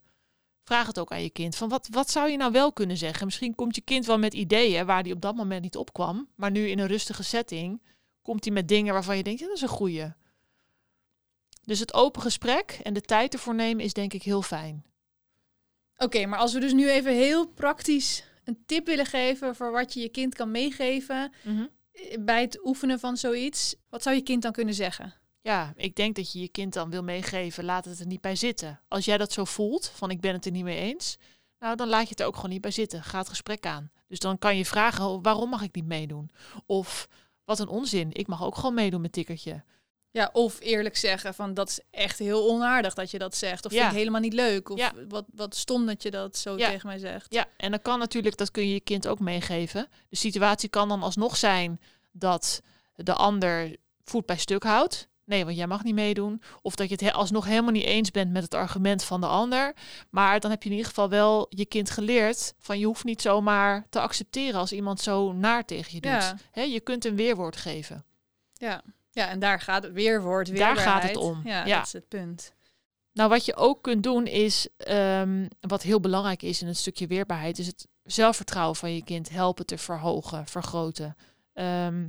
Vraag 0.63 0.87
het 0.87 0.99
ook 0.99 1.11
aan 1.11 1.23
je 1.23 1.29
kind. 1.29 1.55
Van 1.55 1.69
wat, 1.69 1.87
wat 1.91 2.09
zou 2.09 2.29
je 2.29 2.37
nou 2.37 2.51
wel 2.51 2.73
kunnen 2.73 2.97
zeggen? 2.97 3.25
Misschien 3.25 3.55
komt 3.55 3.75
je 3.75 3.81
kind 3.81 4.05
wel 4.05 4.17
met 4.17 4.33
ideeën 4.33 4.85
waar 4.85 5.03
die 5.03 5.13
op 5.13 5.21
dat 5.21 5.35
moment 5.35 5.61
niet 5.61 5.75
opkwam. 5.77 6.27
Maar 6.35 6.51
nu 6.51 6.67
in 6.67 6.79
een 6.79 6.87
rustige 6.87 7.23
setting 7.23 7.81
komt 8.21 8.43
hij 8.43 8.53
met 8.53 8.67
dingen 8.67 8.93
waarvan 8.93 9.17
je 9.17 9.23
denkt, 9.23 9.39
ja, 9.39 9.45
dat 9.45 9.55
is 9.55 9.61
een 9.61 9.67
goeie. 9.67 10.13
Dus 11.63 11.79
het 11.79 11.93
open 11.93 12.21
gesprek 12.21 12.79
en 12.83 12.93
de 12.93 13.01
tijd 13.01 13.33
ervoor 13.33 13.55
nemen 13.55 13.83
is 13.83 13.93
denk 13.93 14.13
ik 14.13 14.23
heel 14.23 14.41
fijn. 14.41 14.85
Oké, 15.97 16.25
maar 16.25 16.39
als 16.39 16.53
we 16.53 16.59
dus 16.59 16.73
nu 16.73 16.89
even 16.89 17.13
heel 17.13 17.47
praktisch 17.47 18.23
een 18.43 18.63
tip 18.65 18.85
willen 18.85 19.05
geven 19.05 19.55
voor 19.55 19.71
wat 19.71 19.93
je 19.93 19.99
je 19.99 20.09
kind 20.09 20.35
kan 20.35 20.51
meegeven 20.51 21.33
Mhm. 21.43 21.65
bij 22.19 22.41
het 22.41 22.65
oefenen 22.65 22.99
van 22.99 23.17
zoiets, 23.17 23.75
wat 23.89 24.03
zou 24.03 24.15
je 24.15 24.21
kind 24.21 24.41
dan 24.41 24.51
kunnen 24.51 24.73
zeggen? 24.73 25.13
Ja, 25.41 25.73
ik 25.75 25.95
denk 25.95 26.15
dat 26.15 26.31
je 26.31 26.39
je 26.39 26.47
kind 26.47 26.73
dan 26.73 26.89
wil 26.89 27.03
meegeven, 27.03 27.63
laat 27.63 27.85
het 27.85 27.99
er 27.99 28.05
niet 28.05 28.21
bij 28.21 28.35
zitten. 28.35 28.79
Als 28.87 29.05
jij 29.05 29.17
dat 29.17 29.31
zo 29.31 29.45
voelt, 29.45 29.91
van 29.95 30.09
ik 30.11 30.21
ben 30.21 30.33
het 30.33 30.45
er 30.45 30.51
niet 30.51 30.63
mee 30.63 30.77
eens, 30.79 31.17
nou 31.59 31.75
dan 31.75 31.87
laat 31.87 32.03
je 32.03 32.09
het 32.09 32.19
er 32.19 32.25
ook 32.25 32.35
gewoon 32.35 32.49
niet 32.51 32.61
bij 32.61 32.71
zitten. 32.71 33.03
Ga 33.03 33.17
het 33.17 33.29
gesprek 33.29 33.65
aan. 33.65 33.91
Dus 34.07 34.19
dan 34.19 34.37
kan 34.37 34.57
je 34.57 34.65
vragen, 34.65 35.05
oh, 35.05 35.19
waarom 35.23 35.49
mag 35.49 35.61
ik 35.61 35.75
niet 35.75 35.85
meedoen? 35.85 36.29
Of, 36.65 37.07
wat 37.45 37.59
een 37.59 37.67
onzin, 37.67 38.09
ik 38.11 38.27
mag 38.27 38.43
ook 38.43 38.55
gewoon 38.55 38.73
meedoen 38.73 39.01
met 39.01 39.11
tikkertje. 39.11 39.63
Ja, 40.11 40.29
of 40.33 40.59
eerlijk 40.59 40.97
zeggen 40.97 41.33
van 41.33 41.53
dat 41.53 41.69
is 41.69 41.79
echt 41.91 42.19
heel 42.19 42.49
onaardig 42.49 42.93
dat 42.93 43.11
je 43.11 43.17
dat 43.19 43.35
zegt. 43.35 43.65
Of 43.65 43.71
Ja. 43.71 43.79
vind 43.79 43.91
ik 43.91 43.97
helemaal 43.97 44.21
niet 44.21 44.33
leuk. 44.33 44.69
Of 44.69 44.77
Ja. 44.77 44.91
wat, 45.07 45.25
wat 45.35 45.55
stom 45.55 45.85
dat 45.85 46.03
je 46.03 46.11
dat 46.11 46.37
zo 46.37 46.57
Ja. 46.57 46.69
tegen 46.69 46.87
mij 46.87 46.97
zegt. 46.97 47.33
Ja, 47.33 47.45
en 47.57 47.71
dan 47.71 47.81
kan 47.81 47.99
natuurlijk, 47.99 48.37
dat 48.37 48.51
kun 48.51 48.67
je 48.67 48.73
je 48.73 48.79
kind 48.79 49.07
ook 49.07 49.19
meegeven. 49.19 49.87
De 50.09 50.15
situatie 50.15 50.69
kan 50.69 50.87
dan 50.89 51.03
alsnog 51.03 51.37
zijn 51.37 51.79
dat 52.11 52.61
de 52.95 53.13
ander 53.13 53.75
voet 54.03 54.25
bij 54.25 54.37
stuk 54.37 54.63
houdt. 54.63 55.07
Nee, 55.31 55.45
want 55.45 55.57
jij 55.57 55.67
mag 55.67 55.83
niet 55.83 55.93
meedoen. 55.95 56.41
Of 56.61 56.75
dat 56.75 56.87
je 56.87 56.93
het 56.93 57.03
he- 57.03 57.11
alsnog 57.13 57.45
helemaal 57.45 57.71
niet 57.71 57.83
eens 57.85 58.11
bent 58.11 58.31
met 58.31 58.43
het 58.43 58.53
argument 58.53 59.03
van 59.03 59.21
de 59.21 59.27
ander. 59.27 59.73
Maar 60.09 60.39
dan 60.39 60.51
heb 60.51 60.63
je 60.63 60.69
in 60.69 60.75
ieder 60.75 60.89
geval 60.89 61.09
wel 61.09 61.45
je 61.49 61.65
kind 61.65 61.89
geleerd 61.89 62.53
van 62.59 62.79
je 62.79 62.85
hoeft 62.85 63.03
niet 63.03 63.21
zomaar 63.21 63.85
te 63.89 63.99
accepteren 63.99 64.59
als 64.59 64.71
iemand 64.71 64.99
zo 65.01 65.33
naar 65.33 65.65
tegen 65.65 65.93
je 65.93 66.01
doet. 66.01 66.35
Ja. 66.53 66.61
Je 66.63 66.79
kunt 66.79 67.05
een 67.05 67.15
weerwoord 67.15 67.55
geven. 67.55 68.05
Ja. 68.53 68.81
ja, 69.11 69.27
en 69.27 69.39
daar 69.39 69.59
gaat 69.59 69.83
het 69.83 69.93
weerwoord, 69.93 70.57
Daar 70.57 70.77
gaat 70.77 71.03
het 71.03 71.17
om, 71.17 71.41
Ja, 71.43 71.65
ja. 71.65 71.77
dat 71.77 71.85
is 71.85 71.93
het 71.93 72.07
punt. 72.07 72.53
Nou, 73.13 73.29
wat 73.29 73.45
je 73.45 73.55
ook 73.55 73.81
kunt 73.81 74.03
doen 74.03 74.25
is, 74.25 74.67
ehm, 74.77 75.47
wat 75.59 75.81
heel 75.81 75.99
belangrijk 75.99 76.41
is 76.43 76.61
in 76.61 76.67
het 76.67 76.77
stukje 76.77 77.07
weerbaarheid, 77.07 77.59
is 77.59 77.67
het 77.67 77.87
zelfvertrouwen 78.03 78.75
van 78.75 78.93
je 78.95 79.03
kind 79.03 79.29
helpen 79.29 79.65
te 79.65 79.77
verhogen, 79.77 80.47
vergroten. 80.47 81.15
Ehm, 81.53 82.07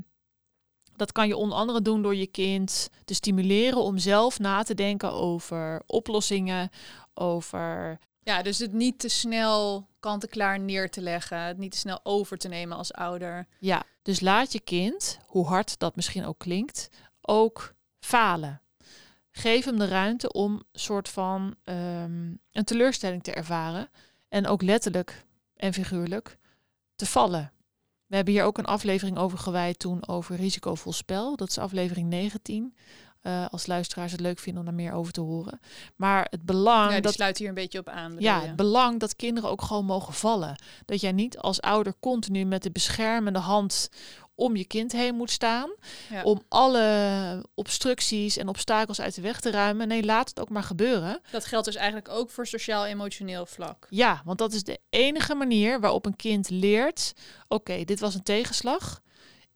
dat 0.96 1.12
kan 1.12 1.28
je 1.28 1.36
onder 1.36 1.58
andere 1.58 1.82
doen 1.82 2.02
door 2.02 2.16
je 2.16 2.26
kind 2.26 2.88
te 3.04 3.14
stimuleren 3.14 3.82
om 3.82 3.98
zelf 3.98 4.38
na 4.38 4.62
te 4.62 4.74
denken 4.74 5.12
over 5.12 5.82
oplossingen, 5.86 6.70
over 7.14 7.98
Ja, 8.22 8.42
dus 8.42 8.58
het 8.58 8.72
niet 8.72 8.98
te 8.98 9.08
snel 9.08 9.88
kant-en-klaar 10.00 10.60
neer 10.60 10.90
te 10.90 11.00
leggen. 11.00 11.40
Het 11.40 11.58
niet 11.58 11.72
te 11.72 11.78
snel 11.78 12.00
over 12.02 12.38
te 12.38 12.48
nemen 12.48 12.76
als 12.76 12.92
ouder. 12.92 13.46
Ja, 13.58 13.82
dus 14.02 14.20
laat 14.20 14.52
je 14.52 14.60
kind, 14.60 15.18
hoe 15.26 15.46
hard 15.46 15.78
dat 15.78 15.96
misschien 15.96 16.24
ook 16.24 16.38
klinkt, 16.38 16.88
ook 17.20 17.74
falen. 18.00 18.60
Geef 19.30 19.64
hem 19.64 19.78
de 19.78 19.86
ruimte 19.86 20.32
om 20.32 20.62
soort 20.72 21.08
van 21.08 21.54
ehm, 21.64 22.34
een 22.52 22.64
teleurstelling 22.64 23.22
te 23.22 23.32
ervaren. 23.32 23.90
En 24.28 24.46
ook 24.46 24.62
letterlijk 24.62 25.24
en 25.56 25.72
figuurlijk 25.72 26.38
te 26.94 27.06
vallen. 27.06 27.52
We 28.12 28.18
hebben 28.18 28.36
hier 28.36 28.44
ook 28.44 28.58
een 28.58 28.64
aflevering 28.64 29.18
over 29.18 29.38
gewijd 29.38 29.78
toen 29.78 30.08
over 30.08 30.36
risicovol 30.36 30.92
spel. 30.92 31.36
Dat 31.36 31.48
is 31.48 31.58
aflevering 31.58 32.08
19. 32.08 32.74
Eh, 33.22 33.46
als 33.50 33.66
luisteraars 33.66 34.12
het 34.12 34.20
leuk 34.20 34.38
vinden 34.38 34.62
om 34.62 34.68
daar 34.68 34.84
meer 34.84 34.92
over 34.92 35.12
te 35.12 35.20
horen. 35.20 35.60
Maar 35.96 36.26
het 36.30 36.42
belang 36.42 36.92
ja, 36.92 37.00
dat 37.00 37.12
sluit 37.12 37.38
hier 37.38 37.48
een 37.48 37.54
beetje 37.54 37.78
op 37.78 37.88
aan. 37.88 38.16
ja, 38.18 38.40
je? 38.40 38.46
het 38.46 38.56
belang 38.56 39.00
dat 39.00 39.16
kinderen 39.16 39.50
ook 39.50 39.62
gewoon 39.62 39.84
mogen 39.84 40.12
vallen. 40.12 40.62
Dat 40.84 41.00
jij 41.00 41.12
niet 41.12 41.38
als 41.38 41.60
ouder 41.60 41.94
continu 42.00 42.44
met 42.44 42.62
de 42.62 42.70
beschermende 42.70 43.38
hand 43.38 43.88
om 44.34 44.56
je 44.56 44.64
kind 44.64 44.92
heen 44.92 45.14
moet 45.14 45.30
staan. 45.30 45.70
Ja. 46.10 46.22
Om 46.22 46.42
alle 46.48 47.46
obstructies 47.54 48.36
en 48.36 48.48
obstakels 48.48 49.00
uit 49.00 49.14
de 49.14 49.20
weg 49.20 49.40
te 49.40 49.50
ruimen. 49.50 49.88
Nee, 49.88 50.04
laat 50.04 50.28
het 50.28 50.40
ook 50.40 50.48
maar 50.48 50.62
gebeuren. 50.62 51.20
Dat 51.30 51.44
geldt 51.44 51.66
dus 51.66 51.76
eigenlijk 51.76 52.08
ook 52.08 52.30
voor 52.30 52.46
sociaal-emotioneel 52.46 53.46
vlak. 53.46 53.86
Ja, 53.90 54.22
want 54.24 54.38
dat 54.38 54.52
is 54.52 54.64
de 54.64 54.78
enige 54.90 55.34
manier 55.34 55.80
waarop 55.80 56.06
een 56.06 56.16
kind 56.16 56.50
leert... 56.50 57.12
oké, 57.48 57.84
dit 57.84 58.00
was 58.00 58.14
een 58.14 58.22
tegenslag. 58.22 59.00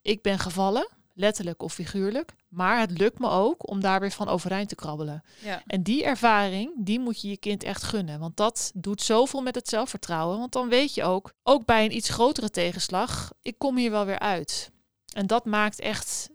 Ik 0.02 0.22
ben 0.22 0.38
gevallen, 0.38 0.88
letterlijk 1.16 1.62
of 1.62 1.72
figuurlijk. 1.72 2.35
Maar 2.48 2.81
het 2.81 2.98
lukt 2.98 3.18
me 3.18 3.29
ook 3.29 3.68
om 3.68 3.81
daar 3.81 4.00
weer 4.00 4.11
van 4.11 4.29
overeind 4.29 4.68
te 4.68 4.74
krabbelen. 4.74 5.22
Ja. 5.42 5.62
En 5.66 5.83
die 5.83 6.05
ervaring, 6.05 6.72
die 6.76 7.00
moet 7.00 7.20
je 7.20 7.29
je 7.29 7.37
kind 7.37 7.62
echt 7.62 7.83
gunnen. 7.83 8.20
Want 8.20 8.37
dat 8.37 8.70
doet 8.74 9.02
zoveel 9.02 9.42
met 9.42 9.55
het 9.55 9.68
zelfvertrouwen. 9.68 10.38
Want 10.38 10.52
dan 10.52 10.68
weet 10.68 10.94
je 10.94 11.02
ook, 11.02 11.33
ook 11.42 11.64
bij 11.64 11.85
een 11.85 11.96
iets 11.96 12.09
grotere 12.09 12.50
tegenslag, 12.50 13.33
ik 13.42 13.59
kom 13.59 13.76
hier 13.76 13.90
wel 13.90 14.05
weer 14.05 14.18
uit. 14.18 14.70
En 15.12 15.26
dat 15.26 15.44
maakt 15.44 15.81
echt 15.81 16.29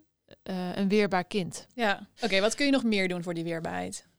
uh, 0.44 0.76
een 0.76 0.88
weerbaar 0.88 1.24
kind. 1.24 1.67
Ja, 1.74 2.08
oké. 2.22 2.39
wat 2.39 2.56
kun 2.56 2.65
je 2.65 2.72
nog 2.72 2.84
meer 2.84 3.08
doen 3.08 3.24
voor 3.24 3.34
die 3.34 3.44
weerbaarheid? 3.44 4.10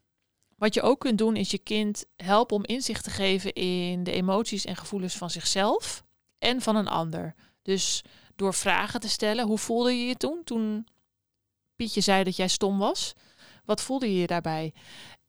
Wat 0.57 0.73
je 0.73 0.81
ook 0.81 0.99
kunt 0.99 1.17
doen, 1.17 1.35
is 1.35 1.51
je 1.51 1.57
kind 1.57 2.05
helpen 2.15 2.55
om 2.55 2.65
inzicht 2.65 3.03
te 3.03 3.09
geven 3.09 3.53
in 3.53 4.03
de 4.03 4.11
emoties 4.11 4.65
en 4.65 4.75
gevoelens 4.75 5.17
van 5.17 5.29
zichzelf 5.29 6.03
en 6.39 6.61
van 6.61 6.75
een 6.75 6.87
ander. 6.87 7.35
Dus 7.61 8.03
door 8.35 8.53
vragen 8.53 8.99
te 8.99 9.09
stellen, 9.09 9.45
hoe 9.45 9.57
voelde 9.57 9.91
je 9.99 10.05
je 10.05 10.15
toen? 10.15 10.41
Toen 10.43 10.87
Pietje 11.75 12.01
zei 12.01 12.23
dat 12.23 12.35
jij 12.35 12.47
stom 12.47 12.77
was. 12.77 13.13
Wat 13.65 13.81
voelde 13.81 14.13
je 14.13 14.19
je 14.19 14.27
daarbij? 14.27 14.73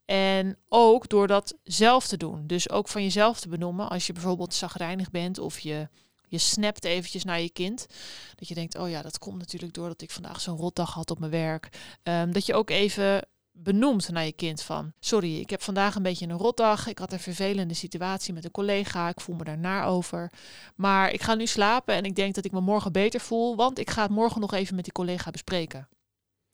En 0.04 0.58
ook 0.68 1.08
door 1.08 1.26
dat 1.26 1.54
zelf 1.62 2.06
te 2.06 2.16
doen. 2.16 2.46
Dus 2.46 2.70
ook 2.70 2.88
van 2.88 3.02
jezelf 3.02 3.40
te 3.40 3.48
benoemen. 3.48 3.88
Als 3.88 4.06
je 4.06 4.12
bijvoorbeeld 4.12 4.54
zagrijnig 4.54 5.10
bent 5.10 5.38
of 5.38 5.58
je, 5.58 5.88
je 6.28 6.38
snapt 6.38 6.84
eventjes 6.84 7.24
naar 7.24 7.40
je 7.40 7.50
kind. 7.50 7.86
Dat 8.34 8.48
je 8.48 8.54
denkt, 8.54 8.78
oh 8.78 8.90
ja, 8.90 9.02
dat 9.02 9.18
komt 9.18 9.38
natuurlijk 9.38 9.74
doordat 9.74 10.02
ik 10.02 10.10
vandaag 10.10 10.40
zo'n 10.40 10.56
rotdag 10.56 10.92
had 10.92 11.10
op 11.10 11.18
mijn 11.18 11.30
werk. 11.30 11.68
Um, 12.02 12.32
dat 12.32 12.46
je 12.46 12.54
ook 12.54 12.70
even 12.70 13.26
benoemt 13.56 14.08
naar 14.08 14.24
je 14.24 14.32
kind 14.32 14.62
van... 14.62 14.92
sorry, 15.00 15.40
ik 15.40 15.50
heb 15.50 15.62
vandaag 15.62 15.94
een 15.94 16.02
beetje 16.02 16.26
een 16.26 16.38
rotdag. 16.38 16.86
Ik 16.86 16.98
had 16.98 17.12
een 17.12 17.20
vervelende 17.20 17.74
situatie 17.74 18.34
met 18.34 18.44
een 18.44 18.50
collega. 18.50 19.08
Ik 19.08 19.20
voel 19.20 19.36
me 19.36 19.44
daar 19.44 19.58
naar 19.58 19.86
over. 19.86 20.30
Maar 20.74 21.12
ik 21.12 21.22
ga 21.22 21.34
nu 21.34 21.46
slapen 21.46 21.94
en 21.94 22.04
ik 22.04 22.14
denk 22.14 22.34
dat 22.34 22.44
ik 22.44 22.52
me 22.52 22.60
morgen 22.60 22.92
beter 22.92 23.20
voel... 23.20 23.56
want 23.56 23.78
ik 23.78 23.90
ga 23.90 24.02
het 24.02 24.10
morgen 24.10 24.40
nog 24.40 24.52
even 24.52 24.74
met 24.74 24.84
die 24.84 24.92
collega 24.92 25.30
bespreken. 25.30 25.88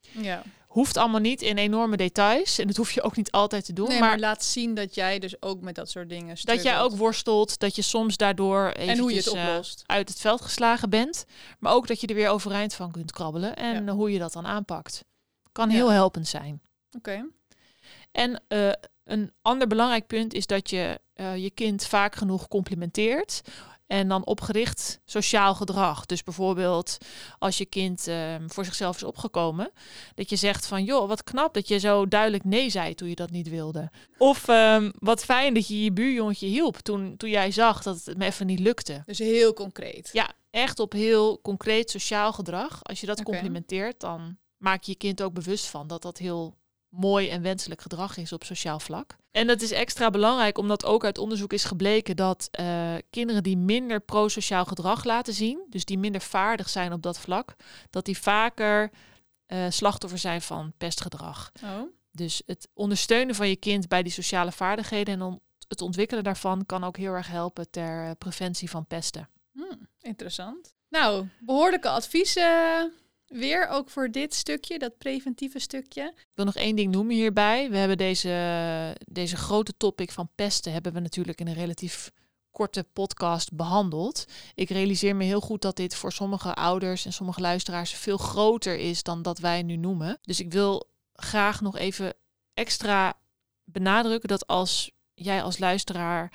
Ja. 0.01 0.43
Hoeft 0.67 0.97
allemaal 0.97 1.21
niet 1.21 1.43
in 1.43 1.59
enorme 1.59 1.97
details. 1.97 2.59
En 2.59 2.67
dat 2.67 2.77
hoef 2.77 2.93
je 2.93 3.03
ook 3.03 3.17
niet 3.17 3.31
altijd 3.31 3.65
te 3.65 3.73
doen. 3.73 3.89
Nee, 3.89 4.01
maar, 4.01 4.19
laat 4.19 4.45
zien 4.45 4.75
dat 4.75 4.95
jij 4.95 5.19
dus 5.19 5.43
ook 5.43 5.61
met 5.61 5.75
dat 5.75 5.91
soort 5.91 6.09
dingen 6.09 6.37
Dat 6.43 6.63
jij 6.63 6.81
ook 6.81 6.97
worstelt. 6.97 7.59
Dat 7.59 7.77
je 7.77 7.83
soms 7.83 8.17
daardoor 8.17 8.69
en 8.69 8.99
hoe 8.99 9.11
je 9.11 9.17
het 9.17 9.27
eh, 9.27 9.49
oplost. 9.49 9.83
uit 9.87 10.09
het 10.09 10.21
veld 10.21 10.41
geslagen 10.41 10.91
bent. 10.91 11.25
Maar 11.59 11.73
ook 11.73 11.87
dat 11.87 12.01
je 12.01 12.07
er 12.07 12.15
weer 12.15 12.29
overeind 12.29 12.75
van 12.75 12.91
kunt 12.91 13.13
krabbelen. 13.13 13.57
En 13.57 13.89
hoe 13.89 14.13
je 14.13 14.19
dat 14.19 14.33
dan 14.33 14.47
aanpakt. 14.47 15.05
Kan 15.53 15.69
heel 15.69 15.91
helpend 15.91 16.29
zijn. 16.29 16.61
Oké. 16.96 17.29
En 18.12 18.42
uh, 18.48 18.72
een 19.05 19.33
ander 19.42 19.66
belangrijk 19.66 20.07
punt 20.07 20.35
is 20.35 20.46
dat 20.46 20.70
je 20.70 21.00
uh, 21.14 21.37
je 21.37 21.50
kind 21.50 21.87
vaak 21.87 22.14
genoeg 22.14 22.48
complimenteert. 22.48 23.42
En 23.87 24.09
dan 24.09 24.26
opgericht 24.26 25.00
sociaal 25.05 25.55
gedrag. 25.55 26.07
Dus 26.07 26.22
bijvoorbeeld 26.22 26.98
als 27.38 27.59
je 27.59 27.64
kind 27.64 28.09
uh, 28.09 28.35
voor 28.46 28.64
zichzelf 28.64 28.96
is 28.96 29.03
opgekomen. 29.03 29.70
Dat 30.14 30.31
je 30.31 30.37
zegt 30.37 30.66
van 30.66 30.85
joh, 30.85 31.09
wat 31.09 31.24
knap 31.24 31.55
dat 31.55 31.68
je 31.68 31.79
zo 31.79 32.09
duidelijk 32.09 32.44
nee 32.44 32.70
zei 32.70 32.94
toen 32.94 33.09
je 33.09 33.14
dat 33.14 33.31
niet 33.31 33.48
wilde. 33.48 33.90
Of 34.18 34.48
um, 34.48 34.92
wat 34.98 35.24
fijn 35.24 35.55
dat 35.55 35.68
je 35.68 35.85
je 35.85 35.92
buurjongetje 35.92 36.46
hielp 36.46 36.76
toen, 36.76 37.16
toen 37.16 37.31
jij 37.31 37.50
zag 37.50 37.83
dat 37.83 38.05
het 38.05 38.16
me 38.16 38.24
even 38.24 38.46
niet 38.46 38.61
lukte. 38.61 39.03
Dus 39.07 39.18
heel 39.18 39.53
concreet. 39.53 40.11
Ja, 40.12 40.31
echt 40.50 40.79
op 40.79 40.92
heel 40.92 41.40
concreet 41.40 41.90
sociaal 41.90 42.33
gedrag. 42.33 42.83
Als 42.83 43.00
je 43.00 43.07
dat 43.07 43.20
okay. 43.20 43.33
complimenteert, 43.33 44.00
dan 44.00 44.38
maak 44.57 44.83
je 44.83 44.90
je 44.90 44.98
kind 44.98 45.22
ook 45.22 45.33
bewust 45.33 45.66
van 45.66 45.87
dat 45.87 46.03
dat 46.03 46.18
heel 46.18 46.59
mooi 46.90 47.29
en 47.29 47.42
wenselijk 47.42 47.81
gedrag 47.81 48.16
is 48.16 48.33
op 48.33 48.44
sociaal 48.44 48.81
vlak. 48.81 49.16
En 49.31 49.46
dat 49.46 49.61
is 49.61 49.70
extra 49.70 50.11
belangrijk 50.11 50.59
omdat 50.59 50.85
ook 50.85 51.05
uit 51.05 51.18
onderzoek 51.18 51.53
is 51.53 51.64
gebleken 51.64 52.16
dat 52.16 52.48
uh, 52.61 52.94
kinderen 53.11 53.42
die 53.42 53.57
minder 53.57 54.00
prosociaal 54.00 54.64
gedrag 54.64 55.05
laten 55.05 55.35
zien, 55.35 55.66
dus 55.68 55.85
die 55.85 55.98
minder 55.98 56.20
vaardig 56.20 56.68
zijn 56.68 56.92
op 56.92 57.03
dat 57.03 57.18
vlak, 57.18 57.55
dat 57.90 58.05
die 58.05 58.18
vaker 58.18 58.90
uh, 59.46 59.66
slachtoffer 59.68 60.18
zijn 60.18 60.42
van 60.42 60.72
pestgedrag. 60.76 61.53
Oh. 61.64 61.81
Dus 62.12 62.42
het 62.46 62.68
ondersteunen 62.74 63.35
van 63.35 63.48
je 63.48 63.57
kind 63.57 63.88
bij 63.88 64.03
die 64.03 64.12
sociale 64.12 64.53
vaardigheden 64.53 65.14
en 65.14 65.22
on 65.22 65.40
het 65.68 65.81
ontwikkelen 65.81 66.24
daarvan 66.24 66.66
kan 66.66 66.85
ook 66.85 66.96
heel 66.96 67.12
erg 67.12 67.29
helpen 67.29 67.70
ter 67.70 68.05
uh, 68.05 68.11
preventie 68.18 68.70
van 68.70 68.87
pesten. 68.87 69.29
Hmm, 69.53 69.88
interessant. 70.00 70.74
Nou, 70.88 71.26
behoorlijke 71.40 71.88
adviezen 71.88 72.92
Weer 73.31 73.69
ook 73.69 73.90
voor 73.90 74.11
dit 74.11 74.35
stukje, 74.35 74.79
dat 74.79 74.99
preventieve 74.99 75.59
stukje. 75.59 76.12
Ik 76.16 76.31
wil 76.35 76.45
nog 76.45 76.55
één 76.55 76.77
ding 76.77 76.93
noemen 76.93 77.14
hierbij. 77.14 77.71
We 77.71 77.77
hebben 77.77 77.99
deze, 77.99 78.97
deze 79.09 79.37
grote 79.37 79.77
topic 79.77 80.11
van 80.11 80.31
pesten 80.35 80.73
hebben 80.73 80.93
we 80.93 81.01
natuurlijk 81.01 81.40
in 81.40 81.47
een 81.47 81.55
relatief 81.55 82.11
korte 82.51 82.87
podcast 82.93 83.53
behandeld. 83.53 84.25
Ik 84.55 84.69
realiseer 84.69 85.16
me 85.16 85.25
heel 85.25 85.40
goed 85.40 85.62
dat 85.62 85.77
dit 85.77 85.95
voor 85.95 86.12
sommige 86.12 86.55
ouders 86.55 87.05
en 87.05 87.12
sommige 87.12 87.40
luisteraars 87.40 87.90
veel 87.90 88.19
groter 88.19 88.79
is 88.79 89.03
dan 89.03 89.23
dat 89.23 89.38
wij 89.38 89.62
nu 89.62 89.77
noemen. 89.77 90.19
Dus 90.23 90.40
ik 90.40 90.53
wil 90.53 90.90
graag 91.12 91.61
nog 91.61 91.77
even 91.77 92.14
extra 92.55 93.19
benadrukken 93.64 94.29
dat 94.29 94.47
als 94.47 94.90
jij 95.14 95.43
als 95.43 95.59
luisteraar 95.59 96.33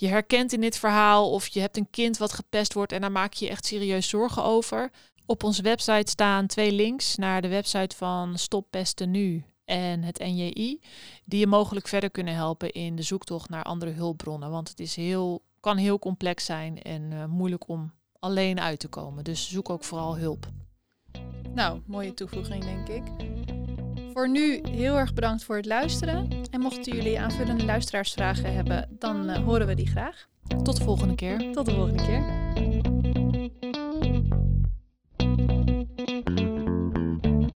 je 0.00 0.08
herkent 0.08 0.52
in 0.52 0.60
dit 0.60 0.78
verhaal 0.78 1.30
of 1.30 1.46
je 1.46 1.60
hebt 1.60 1.76
een 1.76 1.90
kind 1.90 2.18
wat 2.18 2.32
gepest 2.32 2.72
wordt 2.72 2.92
en 2.92 3.00
daar 3.00 3.12
maak 3.12 3.32
je 3.32 3.44
je 3.44 3.50
echt 3.50 3.66
serieus 3.66 4.08
zorgen 4.08 4.42
over, 4.42 4.90
op 5.30 5.44
onze 5.44 5.62
website 5.62 6.10
staan 6.10 6.46
twee 6.46 6.72
links 6.72 7.16
naar 7.16 7.42
de 7.42 7.48
website 7.48 7.96
van 7.96 8.38
Stop 8.38 8.66
Pesten 8.70 9.10
Nu 9.10 9.44
en 9.64 10.02
het 10.02 10.18
NJI, 10.18 10.80
die 11.24 11.40
je 11.40 11.46
mogelijk 11.46 11.88
verder 11.88 12.10
kunnen 12.10 12.34
helpen 12.34 12.70
in 12.70 12.96
de 12.96 13.02
zoektocht 13.02 13.48
naar 13.48 13.62
andere 13.62 13.90
hulpbronnen. 13.90 14.50
Want 14.50 14.68
het 14.68 14.80
is 14.80 14.96
heel, 14.96 15.42
kan 15.60 15.76
heel 15.76 15.98
complex 15.98 16.44
zijn 16.44 16.82
en 16.82 17.10
uh, 17.12 17.24
moeilijk 17.24 17.68
om 17.68 17.92
alleen 18.18 18.60
uit 18.60 18.78
te 18.78 18.88
komen. 18.88 19.24
Dus 19.24 19.48
zoek 19.48 19.70
ook 19.70 19.84
vooral 19.84 20.16
hulp. 20.16 20.46
Nou, 21.54 21.80
mooie 21.86 22.14
toevoeging 22.14 22.64
denk 22.64 22.88
ik. 22.88 23.02
Voor 24.12 24.28
nu 24.28 24.60
heel 24.70 24.96
erg 24.96 25.14
bedankt 25.14 25.44
voor 25.44 25.56
het 25.56 25.66
luisteren. 25.66 26.28
En 26.50 26.60
mochten 26.60 26.94
jullie 26.94 27.20
aanvullende 27.20 27.64
luisteraarsvragen 27.64 28.54
hebben, 28.54 28.96
dan 28.98 29.30
uh, 29.30 29.36
horen 29.36 29.66
we 29.66 29.74
die 29.74 29.88
graag. 29.88 30.28
Tot 30.62 30.76
de 30.76 30.84
volgende 30.84 31.14
keer. 31.14 31.52
Tot 31.52 31.66
de 31.66 31.74
volgende 31.74 32.04
keer. 32.04 32.59